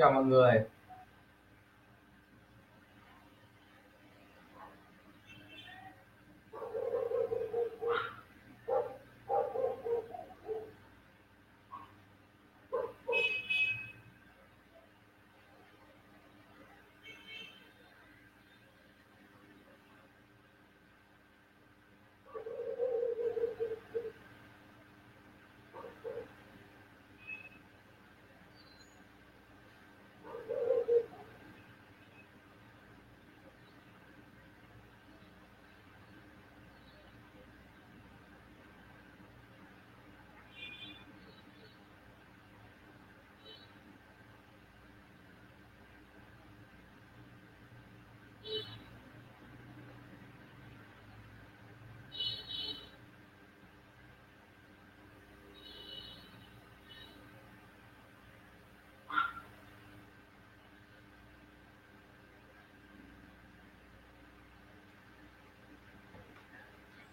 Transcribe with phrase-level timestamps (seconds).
[0.00, 0.60] chào mọi người.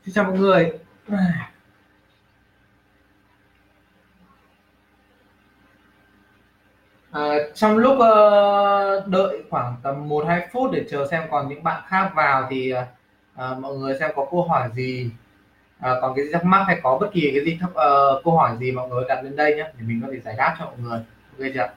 [0.08, 0.72] Xin chào mọi người.
[7.11, 11.64] À, trong lúc uh, đợi khoảng tầm một hai phút để chờ xem còn những
[11.64, 15.11] bạn khác vào thì uh, mọi người xem có câu hỏi gì.
[15.77, 18.38] Uh, còn cái gì thắc mắc hay có bất kỳ cái gì thắc, uh, câu
[18.38, 20.66] hỏi gì mọi người đặt lên đây nhé để mình có thể giải đáp cho
[20.66, 20.99] mọi người.
[21.39, 21.67] Ok chưa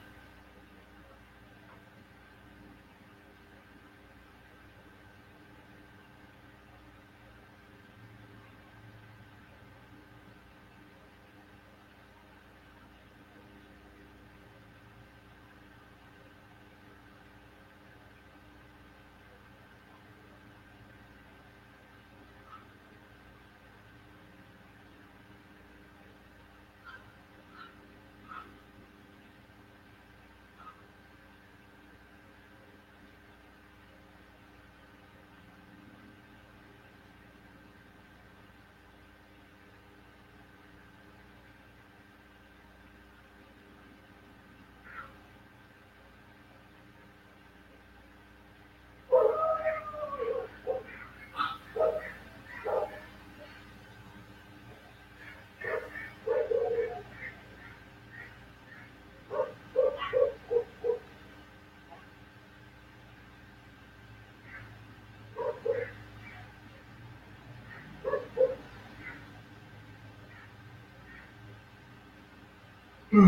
[73.11, 73.19] À,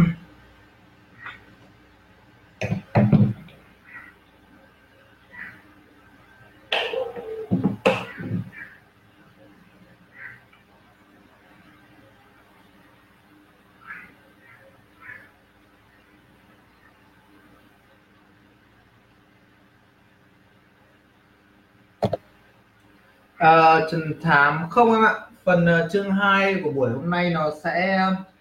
[23.92, 25.14] trần thám không em ạ.
[25.44, 28.33] Phần uh, chương 2 của buổi hôm nay nó sẽ cái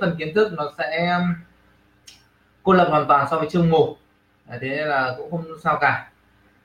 [0.00, 1.18] phần kiến thức nó sẽ
[2.62, 3.96] cô lập hoàn toàn so với chương 1
[4.48, 6.10] thế nên là cũng không sao cả.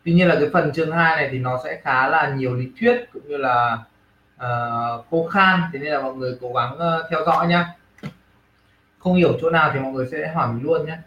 [0.03, 2.71] Tuy nhiên là cái phần chương 2 này thì nó sẽ khá là nhiều lý
[2.79, 3.77] thuyết cũng như là
[4.35, 5.61] uh, khô khan.
[5.73, 7.65] Thế nên là mọi người cố gắng uh, theo dõi nhé
[9.05, 10.97] không hiểu chỗ nào thì mọi người sẽ hỏi mình luôn nhé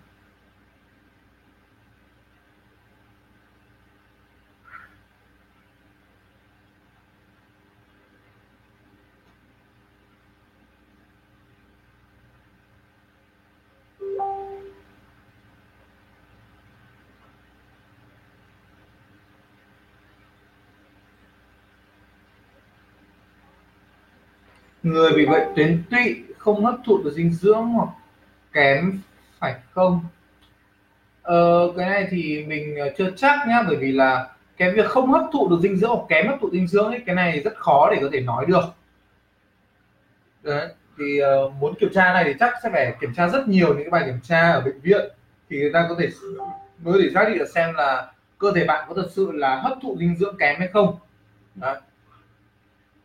[24.92, 27.88] người bị bệnh tuyến tụy không hấp thụ được dinh dưỡng hoặc
[28.52, 29.00] kém
[29.38, 30.00] phải không?
[31.22, 35.10] Ờ, cái này thì mình ờ, chưa chắc nhá bởi vì là cái việc không
[35.10, 37.56] hấp thụ được dinh dưỡng hoặc kém hấp thụ dinh dưỡng ấy cái này rất
[37.56, 38.64] khó để có thể nói được.
[40.42, 40.68] Đấy
[40.98, 43.82] thì uh, muốn kiểm tra này thì chắc sẽ phải kiểm tra rất nhiều những
[43.82, 45.10] cái bài kiểm tra ở bệnh viện
[45.50, 46.08] thì người ta có thể
[46.82, 49.78] mới để xác định được xem là cơ thể bạn có thật sự là hấp
[49.82, 50.98] thụ dinh dưỡng kém hay không.
[51.54, 51.76] Đấy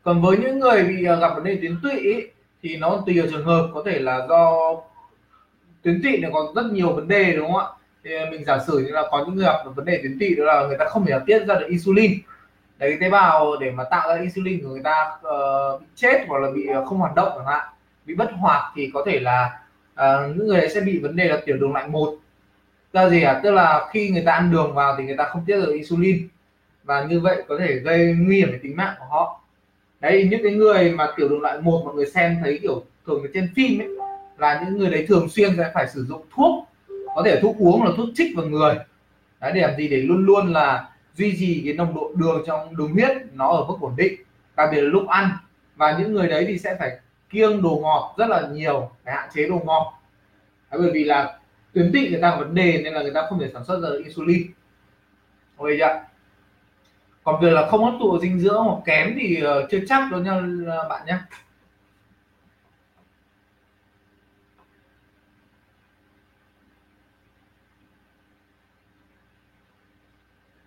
[0.04, 2.28] còn với những người bị à, gặp vấn đề tuyến tụy ý,
[2.64, 3.70] thì nó tùy ở trường hợp.
[3.74, 4.52] Có thể là do
[5.82, 7.68] tuyến tụy nó có rất nhiều vấn đề đúng không ạ?
[8.04, 10.36] Thì à, mình giả sử như là có những người gặp vấn đề tuyến tụy
[10.36, 12.12] đó là người ta không thể tiết ra được insulin.
[12.78, 16.26] Đấy cái tế bào để mà tạo ra insulin của người ta uh, bị chết
[16.28, 17.68] hoặc là bị à, không hoạt động chẳng hạn
[18.06, 19.60] bị bất hoạt thì có thể là
[19.94, 22.16] uh, những người sẽ bị vấn đề là tiểu đường loại một.
[22.94, 25.44] Là gì à tức là khi người ta ăn đường vào thì người ta không
[25.46, 26.28] tiết được insulin.
[26.84, 29.43] Và như vậy có thể gây nguy hiểm đến tính mạng của họ
[30.04, 33.26] đấy những cái người mà tiểu đường loại một mọi người xem thấy kiểu thường
[33.34, 33.88] trên phim ấy
[34.38, 36.68] là những người đấy thường xuyên sẽ phải sử dụng thuốc
[37.16, 38.76] có thể thuốc uống là thuốc trích vào người.
[39.42, 39.88] Đấy để làm gì?
[39.88, 43.66] Để luôn luôn là duy trì cái nồng độ đường trong đường huyết nó ở
[43.68, 44.14] mức ổn định
[44.56, 45.30] đặc biệt là lúc ăn.
[45.76, 47.00] Và những người đấy thì sẽ phải
[47.30, 49.94] kiêng đồ ngọt rất là nhiều phải hạn chế đồ ngọt.
[50.72, 51.40] Đấy, bởi vì là
[51.74, 53.90] tuyến tụy người ta vấn đề nên là người ta không thể sản xuất ra
[54.04, 54.48] insulin.
[55.58, 56.12] Ok chưa
[57.24, 60.22] còn việc là không hấp thụ dinh dưỡng hoặc kém thì uh, chưa chắc đâu
[60.22, 60.31] nha
[60.68, 61.18] ờ, bạn nhé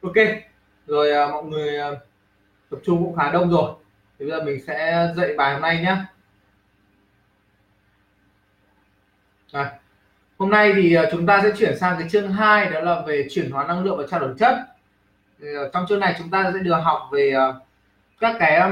[0.03, 0.15] ok
[0.87, 1.99] rồi uh, mọi người uh,
[2.71, 3.75] tập trung cũng khá đông rồi.
[4.19, 5.97] Thì bây giờ mình sẽ dạy bài hôm nay nhé
[9.53, 9.79] à,
[10.39, 13.27] hôm nay thì uh, chúng ta sẽ chuyển sang cái chương 2 đó là về
[13.31, 14.76] chuyển hóa năng lượng và trao đổi chất
[15.41, 17.61] thì, ờ, trong chương này chúng ta sẽ được học về ờ,
[18.21, 18.71] các cái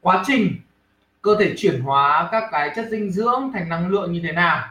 [0.00, 0.56] quá trình
[1.22, 4.66] cơ thể chuyển hóa các cái chất dinh dưỡng thành năng lượng như thế nào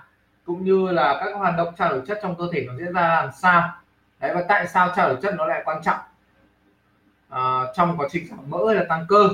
[0.45, 3.07] cũng như là các hoạt động trao đổi chất trong cơ thể nó diễn ra
[3.07, 3.73] làm sao.
[4.19, 5.99] Đấy và tại sao trao đổi chất nó lại quan trọng
[7.29, 7.41] à,
[7.75, 9.29] trong quá trình giảm mỡ hay là tăng cơ.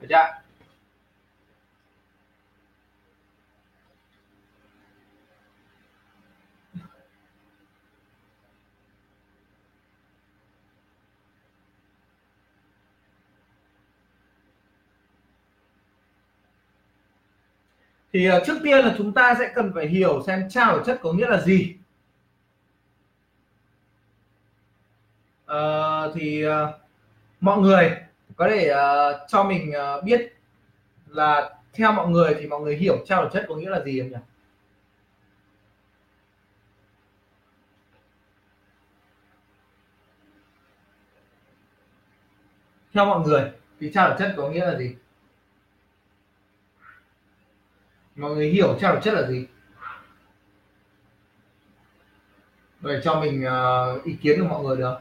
[0.00, 0.47] Được chưa
[18.12, 20.98] thì uh, trước tiên là chúng ta sẽ cần phải hiểu xem trao đổi chất
[21.02, 21.74] có nghĩa là gì.
[25.52, 26.52] Uh, thì uh,
[27.40, 27.96] mọi người
[28.36, 30.32] có thể uh, cho mình uh, biết
[31.06, 34.00] là theo mọi người thì mọi người hiểu trao đổi chất có nghĩa là gì
[34.00, 34.16] không nhỉ?
[42.94, 43.50] Theo mọi người
[43.80, 44.96] thì trao đổi chất có nghĩa là gì?
[48.18, 49.46] Mọi người hiểu trao đổi chất là gì?
[52.80, 54.96] Để cho mình uh, ý kiến của mọi người được.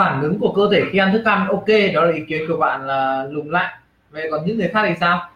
[0.00, 2.56] Phản ứng của cơ thể khi ăn thức ăn ok đó là ý kiến của
[2.56, 3.74] bạn là lùng lại.
[4.10, 5.30] Vậy còn những người khác thì sao?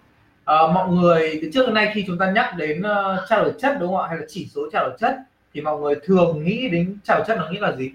[0.44, 3.52] À, mọi người từ trước đến nay khi chúng ta nhắc đến uh, trao đổi
[3.58, 4.08] chất đúng không ạ?
[4.08, 5.16] Hay là chỉ số trao đổi chất
[5.54, 7.90] thì mọi người thường nghĩ đến trao đổi chất nó nghĩa là gì?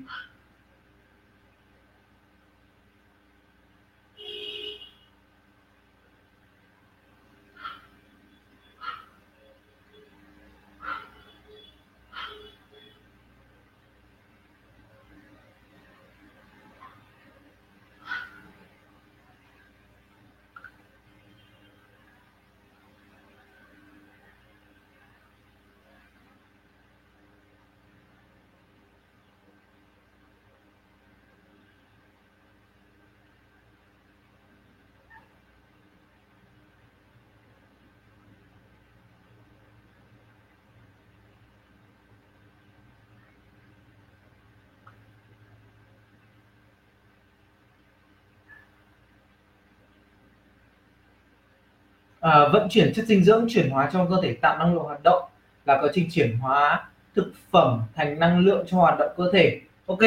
[52.19, 55.03] À, vận chuyển chất dinh dưỡng chuyển hóa trong cơ thể tạo năng lượng hoạt
[55.03, 55.23] động
[55.65, 59.61] là quá trình chuyển hóa thực phẩm thành năng lượng cho hoạt động cơ thể.
[59.85, 59.99] Ok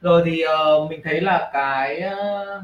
[0.00, 2.62] rồi thì uh, mình thấy là cái uh,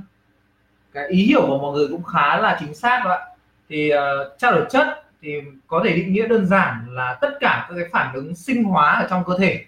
[0.93, 3.19] cái ý hiểu của mọi người cũng khá là chính xác đó ạ.
[3.69, 7.67] Thì uh, trao đổi chất thì có thể định nghĩa đơn giản là tất cả
[7.69, 9.65] các cái phản ứng sinh hóa ở trong cơ thể.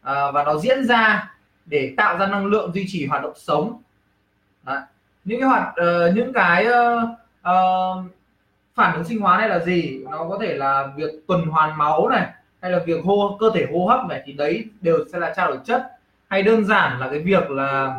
[0.00, 1.34] Uh, và nó diễn ra
[1.66, 3.82] để tạo ra năng lượng duy trì hoạt động sống.
[4.62, 4.80] Đấy.
[5.24, 7.08] những cái hoạt uh, những cái uh,
[7.48, 8.17] uh,
[8.78, 10.04] phản ứng sinh hóa này là gì?
[10.10, 12.26] Nó có thể là việc tuần hoàn máu này
[12.62, 15.48] hay là việc hô cơ thể hô hấp này thì đấy đều sẽ là trao
[15.48, 15.86] đổi chất.
[16.28, 17.98] Hay đơn giản là cái việc là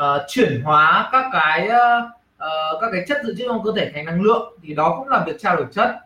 [0.00, 4.04] uh, chuyển hóa các cái uh, các cái chất dự trữ trong cơ thể thành
[4.04, 5.96] năng lượng thì đó cũng là việc trao đổi chất.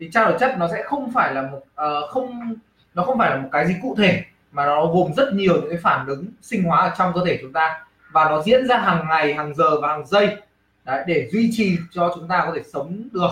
[0.00, 2.54] Thì trao đổi chất nó sẽ không phải là một uh, không
[2.94, 4.22] nó không phải là một cái gì cụ thể
[4.52, 7.38] mà nó gồm rất nhiều những cái phản ứng sinh hóa ở trong cơ thể
[7.42, 7.84] chúng ta.
[8.10, 10.36] Và nó diễn ra hàng ngày hàng giờ và hàng giây.
[10.84, 13.30] Đấy, để duy trì cho chúng ta có thể sống được.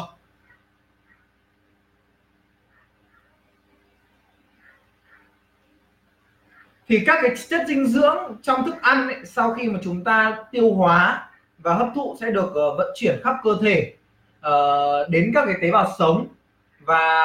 [6.89, 10.45] Thì các cái chất dinh dưỡng trong thức ăn ấy, sau khi mà chúng ta
[10.51, 13.95] tiêu hóa và hấp thụ sẽ được uh, vận chuyển khắp cơ thể
[14.47, 16.27] uh, đến các cái tế bào sống.
[16.81, 17.19] Và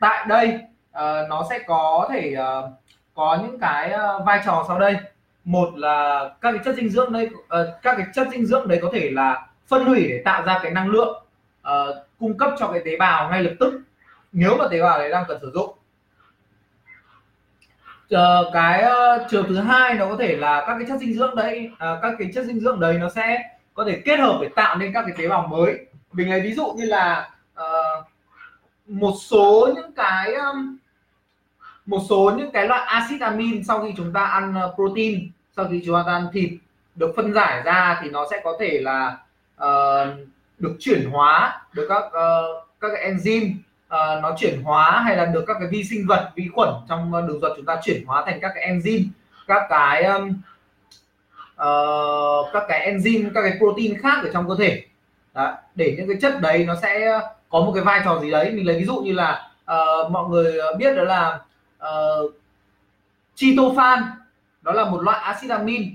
[0.00, 0.58] tại đây
[0.90, 2.70] uh, nó sẽ có thể uh,
[3.14, 4.96] có những cái uh, vai trò sau đây.
[5.44, 8.78] Một là các cái chất dinh dưỡng đây uh, các cái chất dinh dưỡng đấy
[8.82, 11.24] có thể là phân hủy để tạo ra cái năng lượng
[11.68, 13.80] uh, cung cấp cho cái tế bào ngay lập tức
[14.32, 15.76] nếu mà tế bào đấy đang cần sử dụng.
[18.14, 21.14] Uh, cái ờ, uh, trường thứ hai nó có thể là các cái chất dinh
[21.14, 23.42] dưỡng đấy uh, các cái chất dinh dưỡng đấy nó sẽ
[23.74, 25.86] có thể kết hợp để tạo nên các cái tế bào mới.
[26.12, 27.30] Mình lấy ví dụ như là
[27.60, 28.06] uh,
[28.86, 30.76] một số những cái um,
[31.86, 35.82] một số những cái loại axit amin sau khi chúng ta ăn protein sau khi
[35.86, 36.50] chúng ta ăn thịt
[36.94, 39.18] được phân giải ra thì nó sẽ có thể là
[39.64, 40.28] uh,
[40.58, 43.50] được chuyển hóa được các uh, các cái enzyme
[43.86, 47.26] uh, nó chuyển hóa hay là được các cái vi sinh vật vi khuẩn trong
[47.28, 49.04] đường ruột chúng ta chuyển hóa thành các cái enzyme
[49.46, 50.28] các cái um,
[51.54, 54.84] uh, các cái enzyme các cái protein khác ở trong cơ thể
[55.34, 55.56] Đó.
[55.74, 58.66] để những cái chất đấy nó sẽ có một cái vai trò gì đấy mình
[58.66, 61.40] lấy ví dụ như là uh, mọi người biết đó là
[61.84, 62.34] uh,
[63.34, 64.02] tryptophan
[64.62, 65.94] đó là một loại axit amin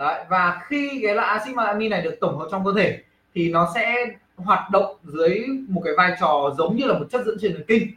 [0.00, 2.98] Đấy, và khi cái loại axit amin này được tổng hợp trong cơ thể
[3.34, 7.24] thì nó sẽ hoạt động dưới một cái vai trò giống như là một chất
[7.26, 7.90] dẫn truyền thần kinh.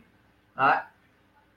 [0.55, 0.77] Đấy.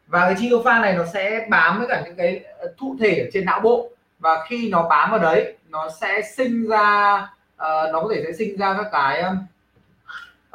[0.06, 3.30] và cái tryptophan này nó sẽ bám với cả những cái ờ, thụ thể ở
[3.32, 3.90] trên não bộ.
[4.18, 7.14] Và khi nó bám vào đấy nó sẽ sinh ra
[7.54, 9.24] uh, nó có thể sẽ sinh ra các cái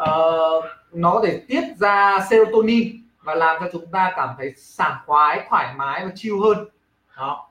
[0.02, 4.98] uh, nó có thể tiết ra serotonin và làm cho chúng ta cảm thấy sảng
[5.06, 6.68] khoái thoải mái và chill hơn.
[7.18, 7.51] Đó.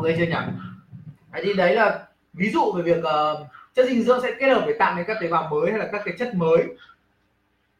[0.00, 0.36] Ok chưa nhỉ?
[1.32, 4.64] Đấy thì đấy là ví dụ về việc uh, chất dinh dưỡng sẽ kết hợp
[4.66, 6.64] để tạo nên các tế bào mới hay là các cái chất mới.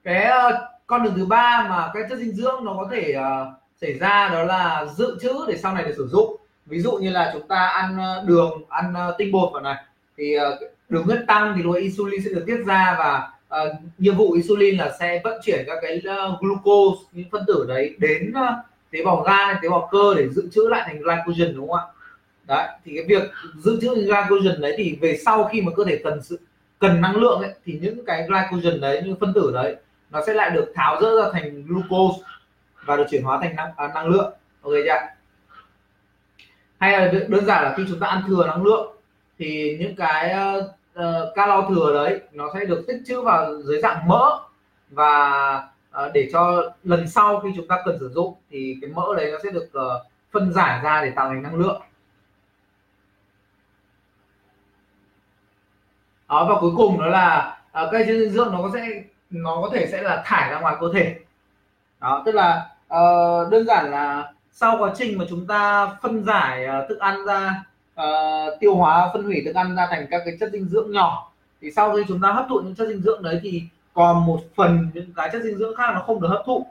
[0.04, 0.54] Cái uh,
[0.86, 3.48] con đường thứ ba mà cái chất dinh dưỡng nó có thể uh,
[3.80, 6.36] xảy ra đó là dự trữ để sau này để sử dụng.
[6.66, 9.84] Ví dụ như là chúng ta ăn đường ăn uh, tinh bột vào này
[10.16, 13.30] thì uh, đường huyết tăng thì lúc insulin sẽ được tiết ra và
[13.62, 17.64] uh, nhiệm vụ insulin là sẽ vận chuyển các cái uh, glucose những phân tử
[17.68, 21.56] đấy đến uh, tế bào gan tế bào cơ để dự trữ lại thành glycogen
[21.56, 21.84] đúng không ạ?
[22.50, 26.00] Đấy thì cái việc dự trữ glycogen đấy thì về sau khi mà cơ thể
[26.04, 26.38] cần sự
[26.78, 29.76] cần năng lượng ấy, thì những cái glycogen đấy những phân tử đấy
[30.10, 32.22] nó sẽ lại được tháo rỡ ra thành glucose
[32.84, 34.32] và được chuyển hóa thành năng, à, năng lượng.
[34.62, 34.98] Ok chưa?
[36.78, 38.96] Hay là đơn giản là khi chúng ta ăn thừa năng lượng
[39.38, 40.64] thì những cái uh,
[40.98, 44.38] uh, calo thừa đấy nó sẽ được tích trữ vào dưới dạng mỡ
[44.90, 45.54] và
[45.90, 49.32] uh, để cho lần sau khi chúng ta cần sử dụng thì cái mỡ đấy
[49.32, 51.82] nó sẽ được uh, phân giải ra để tạo thành năng lượng.
[56.30, 59.70] Đó, và cuối cùng đó là uh, cây chất dinh dưỡng nó sẽ nó có
[59.72, 61.16] thể sẽ là thải ra ngoài cơ thể.
[62.00, 66.66] Đó tức là uh, đơn giản là sau quá trình mà chúng ta phân giải
[66.66, 67.64] uh, thức ăn ra
[68.00, 71.30] uh, tiêu hóa phân hủy thức ăn ra thành các cái chất dinh dưỡng nhỏ
[71.60, 73.62] thì sau khi chúng ta hấp thụ những chất dinh dưỡng đấy thì
[73.94, 76.66] còn một phần những cái chất dinh dưỡng khác nó không được hấp thụ.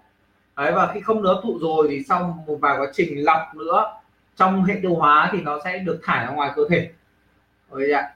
[0.57, 3.55] Đấy và khi không được hấp thụ rồi thì sau một vài quá trình lọc
[3.55, 3.93] nữa
[4.35, 6.89] trong hệ tiêu hóa thì nó sẽ được thải ra ngoài cơ thể.
[7.69, 8.13] Ok ạ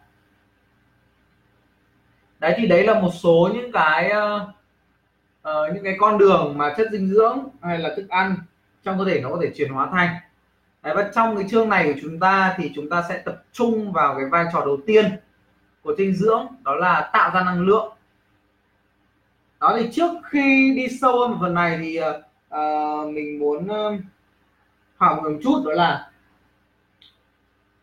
[2.43, 4.41] đấy thì đấy là một số những cái uh,
[5.49, 8.35] uh, những cái con đường mà chất dinh dưỡng hay là thức ăn
[8.83, 10.15] trong cơ thể nó có thể chuyển hóa thành.
[10.81, 13.91] Đấy, và trong cái chương này của chúng ta thì chúng ta sẽ tập trung
[13.91, 15.05] vào cái vai trò đầu tiên
[15.81, 17.93] của dinh dưỡng đó là tạo ra năng lượng.
[19.59, 23.99] Đó thì trước khi đi sâu hơn phần này thì uh, mình muốn uh,
[24.97, 26.09] hỏi một chút đó là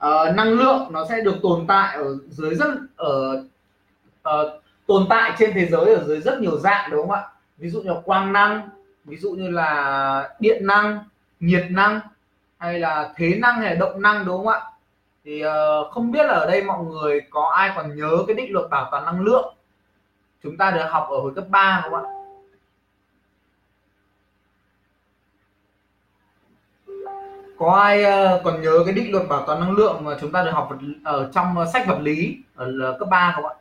[0.06, 3.44] uh, năng lượng nó sẽ được tồn tại ở dưới rất ở
[4.28, 7.22] uh, tồn tại trên thế giới ở dưới rất nhiều dạng đúng không ạ?
[7.58, 8.68] Ví dụ như là quang năng
[9.04, 11.04] ví dụ như là điện năng
[11.40, 12.00] nhiệt năng
[12.58, 14.60] hay là thế năng hay là động năng đúng không ạ?
[15.24, 15.50] Thì uh,
[15.92, 18.88] không biết là ở đây mọi người có ai còn nhớ cái định luật bảo
[18.90, 19.54] toàn năng lượng
[20.42, 22.02] chúng ta được học ở hồi cấp 3 không ạ?
[27.58, 30.42] Có ai uh, còn nhớ cái định luật bảo toàn năng lượng mà chúng ta
[30.42, 30.70] được học
[31.04, 33.54] ở trong sách vật lý ở cấp 3 không ạ?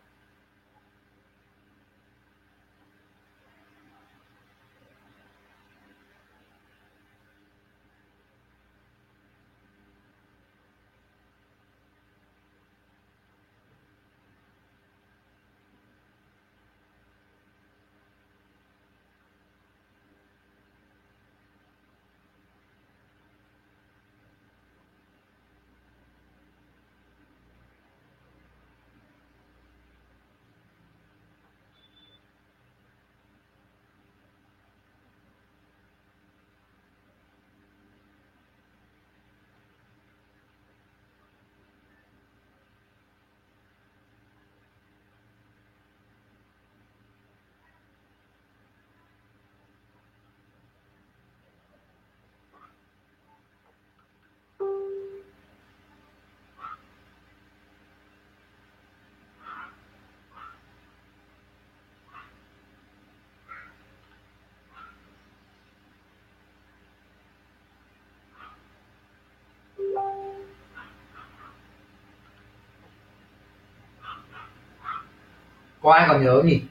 [75.82, 76.62] Có ai còn nhớ nhỉ?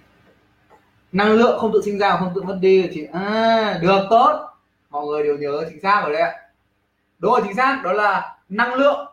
[1.13, 2.89] Năng lượng không tự sinh ra không tự mất đi.
[2.93, 4.49] Thì à, được tốt.
[4.91, 6.33] Mọi người đều nhớ chính xác rồi đấy ạ.
[7.19, 9.07] Đúng rồi chính xác đó là năng lượng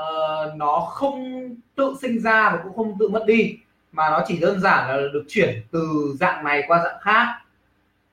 [0.00, 3.58] uh, nó không tự sinh ra và cũng không tự mất đi
[3.92, 7.26] mà nó chỉ đơn giản là được chuyển từ dạng này qua dạng khác.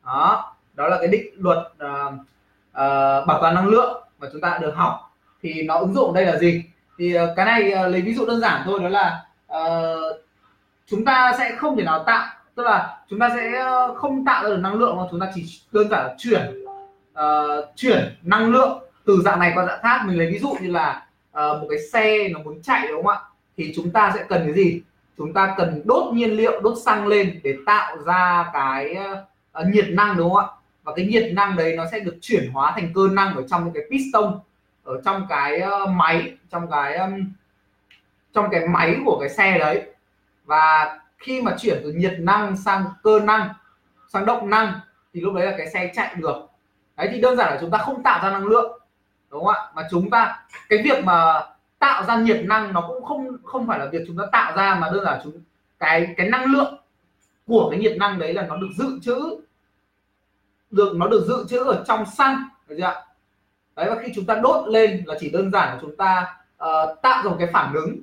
[0.05, 4.49] Đó đó là cái định luật uh, uh, bảo toàn năng lượng mà chúng ta
[4.49, 5.15] đã được học.
[5.41, 6.63] Thì nó ứng dụng đây là gì?
[6.97, 10.26] Thì uh, cái này uh, lấy ví dụ đơn giản thôi đó là uh,
[10.87, 14.43] chúng ta sẽ không thể nào tạo tức là chúng ta sẽ ờ, không tạo
[14.43, 16.63] ra được năng lượng mà chúng ta chỉ đơn giản là chuyển
[17.19, 20.01] uh, chuyển năng lượng từ dạng này qua dạng khác.
[20.05, 23.13] Mình lấy ví dụ như là uh, một cái xe nó muốn chạy đúng không
[23.13, 23.19] ạ?
[23.57, 24.81] Thì chúng ta sẽ cần cái gì?
[25.17, 28.95] Chúng ta cần đốt nhiên liệu đốt xăng lên để tạo ra cái
[29.61, 30.47] uh, nhiệt năng đúng không ạ?
[30.83, 33.73] Và cái nhiệt năng đấy nó sẽ được chuyển hóa thành cơ năng ở trong
[33.73, 34.39] cái piston
[34.83, 37.33] ở trong cái uh, máy trong cái um,
[38.33, 39.85] trong cái máy của cái xe đấy
[40.47, 43.49] và khi mà chuyển từ nhiệt năng sang cơ năng
[44.07, 44.79] sang động năng
[45.13, 46.35] thì lúc đấy là cái xe chạy được.
[46.97, 48.79] Đấy thì đơn giản là chúng ta không tạo ra năng lượng
[49.29, 49.61] đúng không ạ?
[49.75, 51.41] Mà chúng ta cái việc mà
[51.79, 54.75] tạo ra nhiệt năng nó cũng không không phải là việc chúng ta tạo ra
[54.75, 55.33] mà đơn giản chúng
[55.79, 56.77] cái cái năng lượng
[57.47, 59.15] của cái nhiệt năng đấy là nó được dự trữ.
[60.71, 62.95] Được nó được dự trữ ở trong xăng được chưa ạ?
[63.75, 67.01] Đấy và khi chúng ta đốt lên là chỉ đơn giản là chúng ta uh,
[67.01, 67.97] tạo ra một cái phản ứng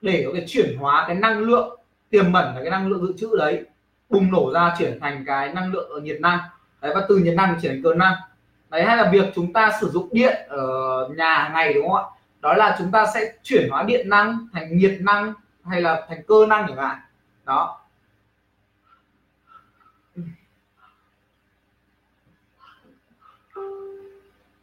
[0.00, 1.80] để có thể chuyển hóa cái năng lượng
[2.16, 3.64] tiềm mẩn là cái năng lượng dự trữ đấy,
[4.08, 6.38] bùng nổ ra chuyển thành cái năng lượng ở nhiệt năng.
[6.80, 8.14] Đấy, và từ nhiệt năng chuyển thành cơ năng.
[8.70, 11.96] Đấy, hay là việc chúng ta sử dụng điện ở nhà hàng ngày, đúng không
[11.96, 12.04] ạ?
[12.40, 16.22] Đó là chúng ta sẽ chuyển hóa điện năng thành nhiệt năng hay là thành
[16.28, 16.96] cơ năng chẳng hạn.
[17.44, 17.80] Đó.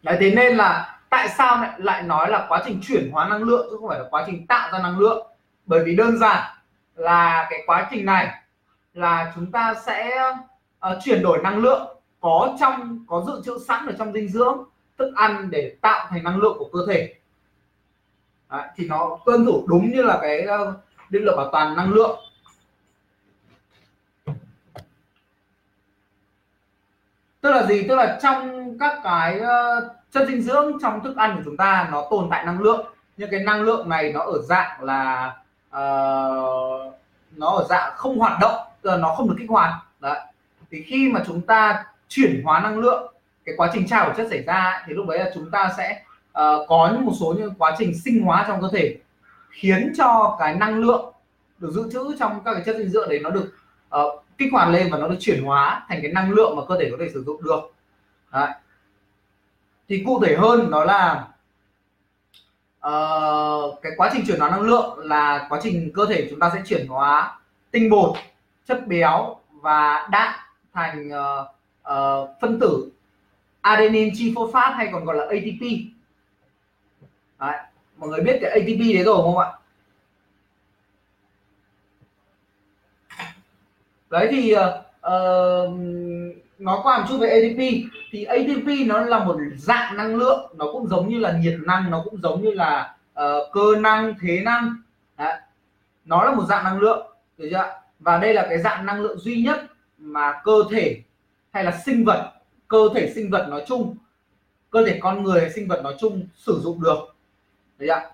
[0.03, 3.43] Đấy, thế nên là tại sao lại lại nói là quá trình chuyển hóa năng
[3.43, 5.27] lượng chứ không phải là quá trình tạo ra năng lượng?
[5.65, 6.57] Bởi vì đơn giản
[6.95, 8.27] là cái quá trình này
[8.93, 10.31] là chúng ta sẽ
[10.91, 14.63] uh, chuyển đổi năng lượng có trong có dự trữ sẵn ở trong dinh dưỡng
[14.97, 17.13] thức ăn để tạo thành năng lượng của cơ thể.
[18.49, 20.75] Đấy, thì nó tuân thủ đúng như là cái uh,
[21.09, 22.19] định luật bảo toàn năng lượng.
[27.41, 27.87] Tức là gì?
[27.87, 31.89] Tức là trong các cái uh, chất dinh dưỡng trong thức ăn của chúng ta
[31.91, 32.85] nó tồn tại năng lượng.
[33.17, 35.33] Nhưng cái năng lượng này nó ở dạng là
[35.73, 36.93] uh,
[37.35, 39.73] nó ở dạng không hoạt động là nó không được kích hoạt.
[39.99, 40.19] Đấy.
[40.71, 43.13] Thì khi mà chúng ta chuyển hóa năng lượng
[43.45, 46.03] cái quá trình trao đổi chất xảy ra thì lúc đấy là chúng ta sẽ
[46.31, 48.97] uh, có những một số những quá trình sinh hóa trong cơ thể
[49.49, 51.13] khiến cho cái năng lượng
[51.57, 53.53] được dự trữ trong các cái chất dinh dưỡng đấy nó được
[53.95, 56.77] uh, kích hoạt lên và nó được chuyển hóa thành cái năng lượng mà cơ
[56.79, 57.59] thể có thể sử dụng được.
[58.31, 58.49] Đấy.
[59.89, 61.27] thì cụ thể hơn đó là
[62.87, 66.51] uh, cái quá trình chuyển hóa năng lượng là quá trình cơ thể chúng ta
[66.53, 67.39] sẽ chuyển hóa
[67.71, 68.15] tinh bột
[68.65, 70.33] chất béo và đạm
[70.73, 71.47] thành uh,
[71.93, 72.91] uh, phân tử
[73.61, 75.61] adenine triphosphate hay còn gọi là ATP
[77.39, 77.57] đấy,
[77.97, 79.51] mọi người biết cái ATP đấy rồi không ạ?
[84.09, 84.73] Đấy thì uh,
[86.59, 90.53] nói qua một chút về ATP thì ATP nó là một dạng năng lượng.
[90.57, 94.13] Nó cũng giống như là nhiệt năng nó cũng giống như là uh, cơ năng
[94.21, 94.75] thế năng.
[95.17, 95.33] Đấy.
[96.05, 99.17] nó là một dạng năng lượng được chưa và đây là cái dạng năng lượng
[99.17, 99.65] duy nhất
[99.97, 101.01] mà cơ thể
[101.51, 102.31] hay là sinh vật
[102.67, 103.95] cơ thể sinh vật nói chung
[104.69, 106.97] cơ thể con người sinh vật nói chung sử dụng được.
[107.77, 108.11] Đấy ạ?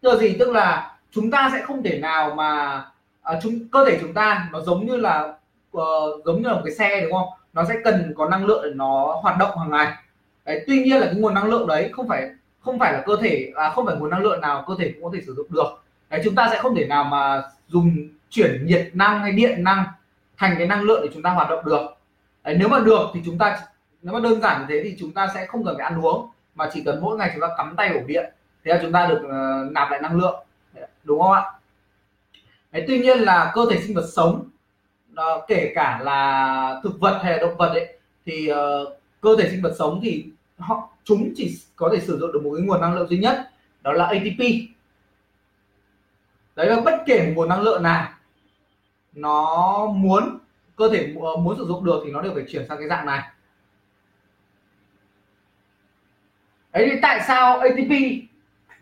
[0.00, 0.36] Tức là gì?
[0.38, 2.82] Tức là chúng ta sẽ không thể nào mà
[3.22, 5.34] à, chúng cơ thể chúng ta nó giống như là
[5.76, 7.28] uh, giống như là một cái xe đúng không?
[7.56, 9.92] Nó sẽ cần có năng lượng để nó hoạt động hàng ngày.
[10.44, 13.16] Đấy, tuy nhiên là cái nguồn năng lượng đấy không phải không phải là cơ
[13.20, 15.46] thể à, không phải nguồn năng lượng nào cơ thể cũng có thể sử dụng
[15.50, 15.82] được.
[16.10, 19.84] Đấy, chúng ta sẽ không thể nào mà dùng chuyển nhiệt năng hay điện năng
[20.36, 21.96] thành cái năng lượng để chúng ta hoạt động được.
[22.44, 23.60] Đấy, nếu mà được thì chúng ta
[24.02, 26.30] nếu mà đơn giản như thế thì chúng ta sẽ không cần phải ăn uống
[26.54, 28.32] mà chỉ cần mỗi ngày chúng ta cắm tay ổ điện
[28.64, 30.46] thế là chúng ta được uh, nạp lại năng lượng.
[31.04, 31.42] Đúng không ạ?
[32.72, 34.48] Đấy, tuy nhiên là cơ thể sinh vật sống
[35.20, 38.56] uh, kể cả là thực vật hay là động vật ấy thì uh,
[39.20, 40.26] cơ thể sinh vật sống thì
[40.58, 43.50] họ chúng chỉ có thể sử dụng được một cái nguồn năng lượng duy nhất
[43.82, 44.38] đó là ATP
[46.56, 48.08] đấy là bất kể nguồn năng lượng nào
[49.12, 50.38] nó muốn
[50.76, 53.06] cơ thể ờ, muốn sử dụng được thì nó đều phải chuyển sang cái dạng
[53.06, 53.22] này.
[56.72, 57.92] Đấy thì tại sao ATP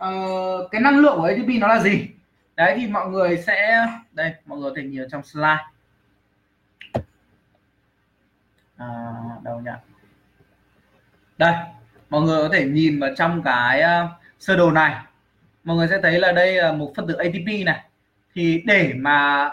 [0.05, 2.09] uh, cái năng lượng của ATP nó là gì?
[2.57, 5.74] Đấy thì mọi người sẽ đây mọi người có thể nhìn trong slide
[8.77, 8.87] à,
[9.43, 9.71] đâu nhỉ?
[11.39, 11.55] Đây
[12.11, 14.95] mọi người có thể nhìn vào trong cái uh, sơ đồ này.
[15.65, 17.85] Mọi người sẽ thấy là đây là một phân tử ATP này.
[18.35, 19.51] Thì để mà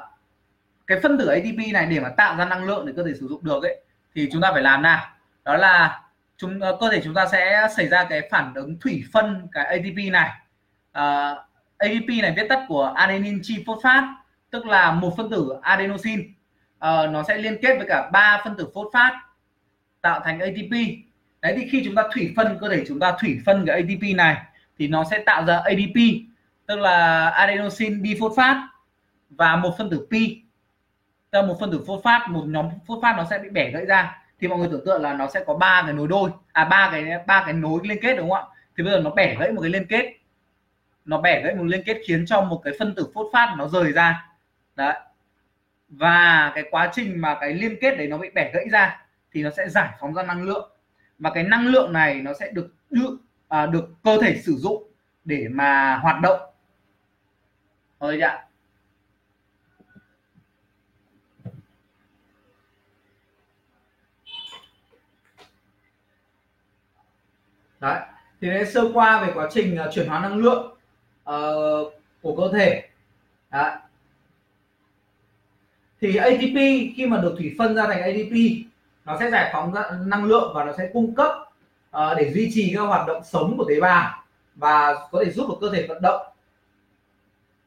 [0.87, 3.27] cái phân tử ATP này để mà tạo ra năng lượng để cơ thể sử
[3.27, 3.83] dụng được ấy
[4.15, 5.07] thì chúng ta phải làm nào?
[5.45, 6.01] Đó là
[6.37, 9.65] chúng ờ, cơ thể chúng ta sẽ xảy ra cái phản ứng thủy phân cái
[9.65, 10.29] ATP này.
[10.91, 14.07] Ờ, uh, ATP này viết tắt của adenine triphosphate
[14.49, 16.23] tức là một phân tử adenosine
[16.85, 19.15] uh, nó sẽ liên kết với cả ba phân tử phosphate
[20.01, 20.71] tạo thành ATP
[21.41, 24.15] đấy thì khi chúng ta thủy phân cơ thể chúng ta thủy phân cái ATP
[24.15, 24.37] này
[24.79, 25.95] thì nó sẽ tạo ra ADP
[26.65, 28.59] tức là adenosine diphosphate
[29.29, 30.41] và một phân tử pi.
[31.31, 34.23] Tức là một phân tử phosphate một nhóm phosphate nó sẽ bị bẻ gãy ra.
[34.39, 36.89] Thì mọi người tưởng tượng là nó sẽ có ba cái nối đôi à ba
[36.91, 38.55] cái ba cái nối liên kết đúng không ạ?
[38.77, 40.13] Thì bây giờ nó bẻ gãy một cái liên kết.
[41.05, 43.91] Nó bẻ gãy một liên kết khiến cho một cái phân tử phosphate nó rời
[43.91, 44.27] ra.
[44.75, 44.93] Đấy
[45.91, 49.43] và cái quá trình mà cái liên kết đấy nó bị bẻ gãy ra thì
[49.43, 50.71] nó sẽ giải phóng ra năng lượng.
[51.19, 54.87] Và cái năng lượng này nó sẽ được được à, được cơ thể sử dụng
[55.25, 56.39] để mà hoạt động.
[57.99, 58.45] Rồi ạ?
[67.79, 67.99] Đấy
[68.41, 70.77] thì đấy sơ qua về quá trình uh, chuyển hóa năng lượng
[71.29, 72.89] uh, của cơ thể.
[73.51, 73.75] Đấy
[76.01, 76.55] thì ATP
[76.95, 78.33] khi mà được thủy phân ra thành ADP
[79.05, 81.31] nó sẽ giải phóng ra năng lượng và nó sẽ cung cấp
[81.97, 84.23] uh, để duy trì các hoạt động sống của tế bào
[84.55, 86.21] và có thể giúp được cơ thể vận động.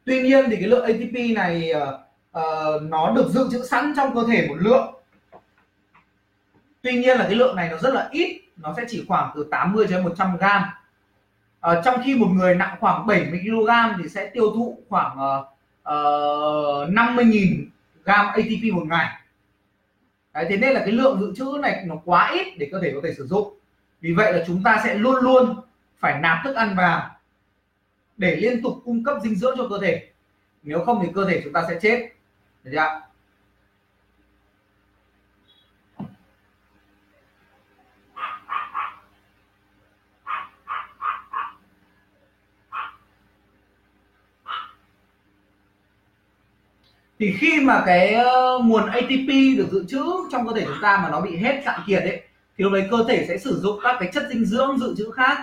[0.04, 1.88] Tuy nhiên thì cái lượng ATP này uh,
[2.38, 4.94] uh, nó được dự trữ sẵn trong cơ thể một lượng.
[6.82, 9.46] Tuy nhiên là cái lượng này nó rất là ít nó sẽ chỉ khoảng từ
[9.50, 10.62] 80 cho đến 100 gram
[11.60, 15.46] à, trong khi một người nặng khoảng 70 kg thì sẽ tiêu thụ khoảng uh,
[15.82, 17.64] uh, 50.000
[18.04, 19.20] gram ATP một ngày.
[20.34, 22.92] Đấy, thế nên là cái lượng dự trữ này nó quá ít để cơ thể
[22.94, 23.58] có thể sử dụng.
[24.00, 25.60] Vì vậy là chúng ta sẽ luôn luôn
[25.98, 27.10] phải nạp thức ăn vào
[28.16, 30.08] để liên tục cung cấp dinh dưỡng cho cơ thể.
[30.62, 32.08] Nếu không thì cơ thể chúng ta sẽ chết.
[32.64, 33.00] Được chưa
[47.18, 51.00] thì khi mà cái ờ, nguồn ATP được dự trữ trong cơ thể chúng ta
[51.02, 52.22] mà nó bị hết cạn kiệt ấy
[52.58, 55.10] thì lúc đấy cơ thể sẽ sử dụng các cái chất dinh dưỡng dự trữ
[55.10, 55.38] khác.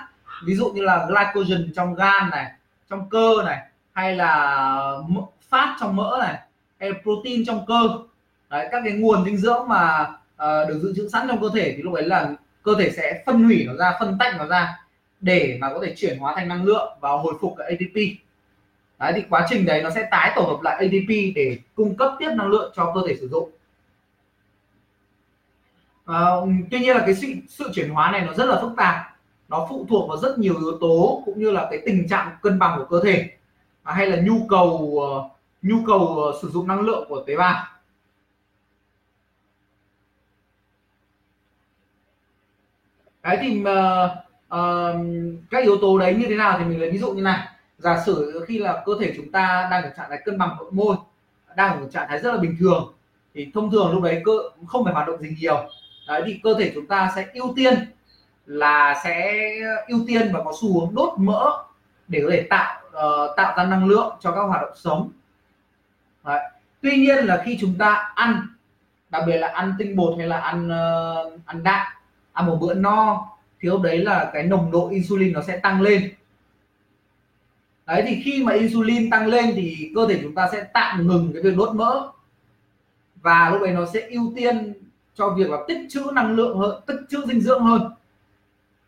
[0.46, 2.52] Ví dụ như là glycogen trong gan này
[2.90, 3.60] trong cơ này
[3.94, 4.94] hay là
[5.50, 6.40] phát trong mỡ này
[6.80, 7.90] hay protein trong cơ.
[8.50, 10.02] Đấy, các cái nguồn dinh dưỡng mà
[10.36, 12.32] uh, được dự trữ sẵn trong cơ thể thì lúc đấy là
[12.64, 14.78] cơ thể sẽ phân hủy nó ra phân tách nó ra
[15.22, 17.98] để mà có thể chuyển hóa thành năng lượng và hồi phục cái ATP
[19.02, 22.16] đấy thì quá trình đấy nó sẽ tái tổ hợp lại ATP để cung cấp
[22.20, 23.50] tiếp năng lượng cho cơ thể sử dụng.
[26.06, 26.26] À,
[26.72, 28.96] tuy nhiên là cái sự, sự chuyển hóa này nó rất là phức tạp.
[29.50, 32.60] Nó phụ thuộc vào rất nhiều yếu tố cũng như là cái tình trạng cân
[32.60, 33.30] bằng của cơ thể.
[33.84, 37.36] À, hay là nhu cầu uh, nhu cầu uh, sử dụng năng lượng của tế
[37.36, 37.66] bào.
[43.24, 43.66] Đấy thì uh,
[44.56, 45.06] uh,
[45.52, 47.48] các yếu tố đấy như thế nào thì mình lấy ví dụ như này
[47.82, 50.72] giả sử khi là cơ thể chúng ta đang ở trạng thái cân bằng nội
[50.72, 50.96] môi
[51.56, 52.94] đang ở trạng thái rất là bình thường
[53.34, 54.32] thì thông thường lúc đấy cơ
[54.68, 55.66] không phải hoạt động gì nhiều
[56.08, 57.74] đấy thì cơ thể chúng ta sẽ ưu tiên
[58.46, 59.42] là sẽ
[59.88, 61.52] ưu tiên và có xu hướng đốt mỡ
[62.08, 65.12] để có thể tạo uh, tạo ra năng lượng cho các hoạt động sống
[66.24, 66.40] đấy.
[66.82, 68.48] tuy nhiên là khi chúng ta ăn
[69.10, 71.88] đặc biệt là ăn tinh bột hay là ăn uh, ăn đạm
[72.34, 73.28] ăn một bữa no
[73.62, 76.14] thì lúc đấy là cái nồng độ insulin nó sẽ tăng lên
[77.86, 81.32] đấy, thì khi mà insulin tăng lên thì cơ thể chúng ta sẽ tạm ngừng
[81.34, 82.12] cái việc đốt mỡ.
[83.16, 84.74] Và lúc này nó sẽ ưu tiên
[85.16, 87.92] cho việc là tích trữ năng lượng hơn, tích trữ dinh dưỡng hơn.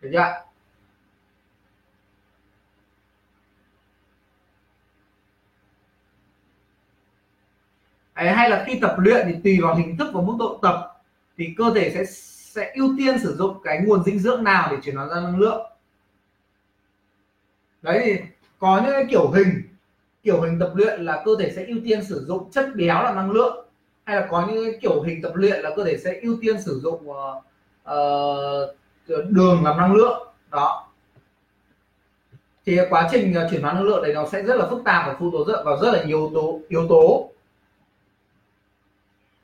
[0.02, 0.44] Được chưa
[8.14, 11.04] hay là khi tập luyện thì tùy vào hình thức và mức độ tập,
[11.38, 12.06] thì cơ thể sẽ
[12.54, 15.40] sẽ ưu tiên sử dụng cái nguồn dinh dưỡng nào để chuyển hóa ra năng
[15.40, 15.72] lượng.
[17.82, 18.18] Đấy, thì
[18.60, 19.62] có những cái kiểu hình
[20.24, 23.14] kiểu hình tập luyện là cơ thể sẽ ưu tiên sử dụng chất béo là
[23.14, 23.66] năng lượng
[24.04, 26.62] hay là có những cái kiểu hình tập luyện là cơ thể sẽ ưu tiên
[26.62, 27.44] sử dụng uh,
[27.92, 30.88] uh, đường làm năng lượng đó.
[32.66, 35.08] Thì quá trình ờ, chuyển hóa năng lượng này nó sẽ rất là phức tạp
[35.08, 37.30] và phụ thuộc rất vào rất là nhiều yếu tố yếu tố.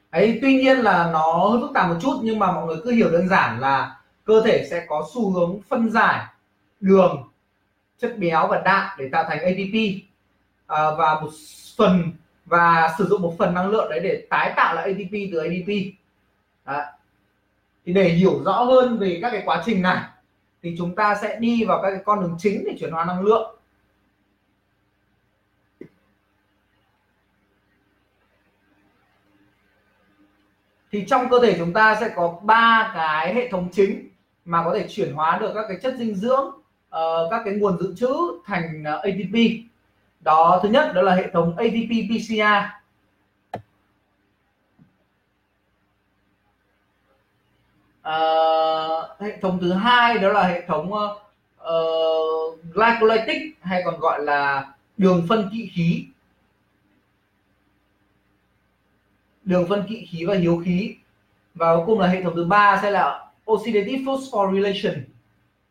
[0.09, 2.91] Ấy tuy nhiên là nó hơi phức tạp một chút nhưng mà mọi người cứ
[2.91, 6.25] hiểu đơn giản là cơ thể sẽ có xu hướng phân giải
[6.79, 7.28] đường
[7.99, 9.75] chất béo và đạm để tạo thành ATP
[10.67, 11.29] à, và một
[11.77, 12.11] phần
[12.45, 15.67] và sử dụng một phần năng lượng đấy để tái tạo lại ATP từ ADP
[16.65, 16.85] đấy.
[17.85, 20.03] thì để hiểu rõ hơn về các cái quá trình này
[20.63, 23.21] thì chúng ta sẽ đi vào các cái con đường chính để chuyển hóa năng
[23.21, 23.55] lượng.
[30.91, 34.09] Thì trong cơ thể chúng ta sẽ có ba cái hệ thống chính
[34.45, 36.58] mà có thể chuyển hóa được các cái chất dinh dưỡng
[36.95, 39.35] uh, các cái nguồn dự trữ thành ờ, uh, ATP
[40.21, 42.43] đó thứ nhất đó là hệ thống ATP PCR
[43.57, 43.61] uh,
[48.01, 54.73] ờ, hệ thống thứ hai đó là hệ thống uh, glycolytic hay còn gọi là
[54.97, 56.05] đường phân kỵ khí.
[59.43, 60.95] Đường phân kỵ khí và hiếu khí.
[61.55, 65.03] Và cuối cùng là hệ thống thứ ba sẽ là oxidative phosphorylation